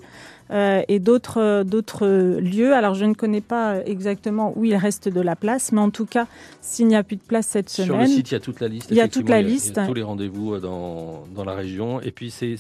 euh, 0.51 0.83
et 0.89 0.99
d'autres 0.99 1.63
d'autres 1.65 2.07
lieux. 2.39 2.75
Alors 2.75 2.95
je 2.95 3.05
ne 3.05 3.15
connais 3.15 3.41
pas 3.41 3.85
exactement 3.85 4.53
où 4.57 4.65
il 4.65 4.77
reste 4.77 5.09
de 5.09 5.21
la 5.21 5.37
place, 5.37 5.73
mais 5.73 5.81
en 5.81 5.91
tout 5.91 6.07
cas, 6.07 6.27
s'il 6.61 6.87
n'y 6.87 6.97
a 6.97 7.03
plus 7.03 7.17
de 7.17 7.23
place 7.23 7.47
cette 7.47 7.69
Sur 7.69 7.85
semaine, 7.85 8.01
le 8.03 8.07
site, 8.07 8.31
il 8.31 8.35
y 8.35 8.37
a 8.37 8.41
toute 8.41 8.61
la 8.61 8.69
liste. 8.69 8.89
Il 8.91 8.97
y 8.97 9.01
a 9.01 9.09
toute 9.09 9.29
la 9.29 9.43
liste. 9.43 9.75
Il 9.77 9.81
y 9.81 9.81
a 9.81 9.87
tous 9.87 9.95
les 9.95 10.03
rendez-vous 10.03 10.59
dans, 10.59 11.25
dans 11.35 11.45
la 11.45 11.55
région. 11.55 12.01
Et 12.01 12.11
puis 12.11 12.31
c'est 12.31 12.57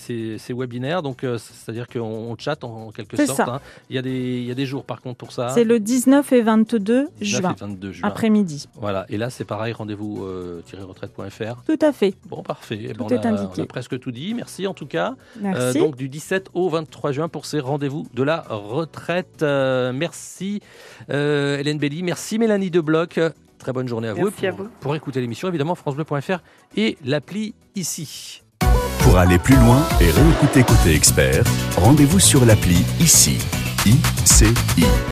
webinaire, 0.52 1.02
donc 1.02 1.24
euh, 1.24 1.38
c'est-à-dire 1.38 1.86
qu'on 1.88 2.36
chatte 2.38 2.64
en, 2.64 2.90
quelque 2.90 3.24
sorte. 3.24 3.40
Hein. 3.40 3.60
Il, 3.90 3.96
y 3.96 3.98
a 3.98 4.02
des, 4.02 4.38
il 4.38 4.44
y 4.44 4.50
a 4.50 4.54
des 4.54 4.66
jours 4.66 4.84
par 4.84 5.00
contre 5.00 5.16
pour 5.16 5.32
ça. 5.32 5.48
C'est 5.50 5.64
le 5.64 5.80
19 5.80 6.32
et 6.32 6.42
22 6.42 7.08
juin, 7.20 7.54
22 7.58 7.92
juin. 7.92 8.08
après-midi. 8.08 8.68
Voilà. 8.74 9.06
Et 9.08 9.16
là, 9.16 9.30
c'est 9.30 9.44
pareil, 9.44 9.72
rendez-vous-retraite.fr. 9.72 11.42
Euh, 11.42 11.54
tout 11.66 11.84
à 11.84 11.92
fait. 11.92 12.14
Bon, 12.26 12.42
parfait. 12.42 12.90
Tout 12.92 12.98
bon, 12.98 13.08
est 13.08 13.18
on 13.18 13.22
a, 13.22 13.28
indiqué. 13.28 13.60
On 13.62 13.64
a 13.64 13.66
presque 13.66 13.98
tout 13.98 14.10
dit. 14.10 14.34
Merci 14.34 14.66
en 14.66 14.74
tout 14.74 14.86
cas. 14.86 15.14
Merci. 15.40 15.78
donc 15.78 15.96
du 15.96 16.08
17 16.08 16.50
au 16.54 16.68
23 16.68 17.12
juin 17.12 17.28
pour 17.28 17.46
ces 17.46 17.60
rendez-vous 17.60 17.77
de 17.78 18.22
la 18.22 18.44
retraite. 18.48 19.42
Euh, 19.42 19.92
merci 19.92 20.60
euh, 21.10 21.58
Hélène 21.58 21.78
Belly, 21.78 22.02
merci 22.02 22.38
Mélanie 22.38 22.70
Debloc. 22.70 23.20
Très 23.58 23.72
bonne 23.72 23.88
journée 23.88 24.08
à 24.08 24.14
vous. 24.14 24.24
Merci 24.24 24.40
pour, 24.40 24.48
à 24.48 24.52
vous. 24.52 24.68
Pour 24.80 24.96
écouter 24.96 25.20
l'émission, 25.20 25.48
évidemment, 25.48 25.74
FranceBleu.fr 25.74 26.38
et 26.76 26.96
l'appli 27.04 27.54
ici. 27.74 28.42
Pour 29.00 29.18
aller 29.18 29.38
plus 29.38 29.56
loin 29.56 29.82
et 30.00 30.10
réécouter 30.10 30.62
Côté 30.62 30.94
Expert, 30.94 31.44
rendez-vous 31.76 32.20
sur 32.20 32.44
l'appli 32.44 32.84
ICI. 33.00 33.38
ICI. 33.86 34.44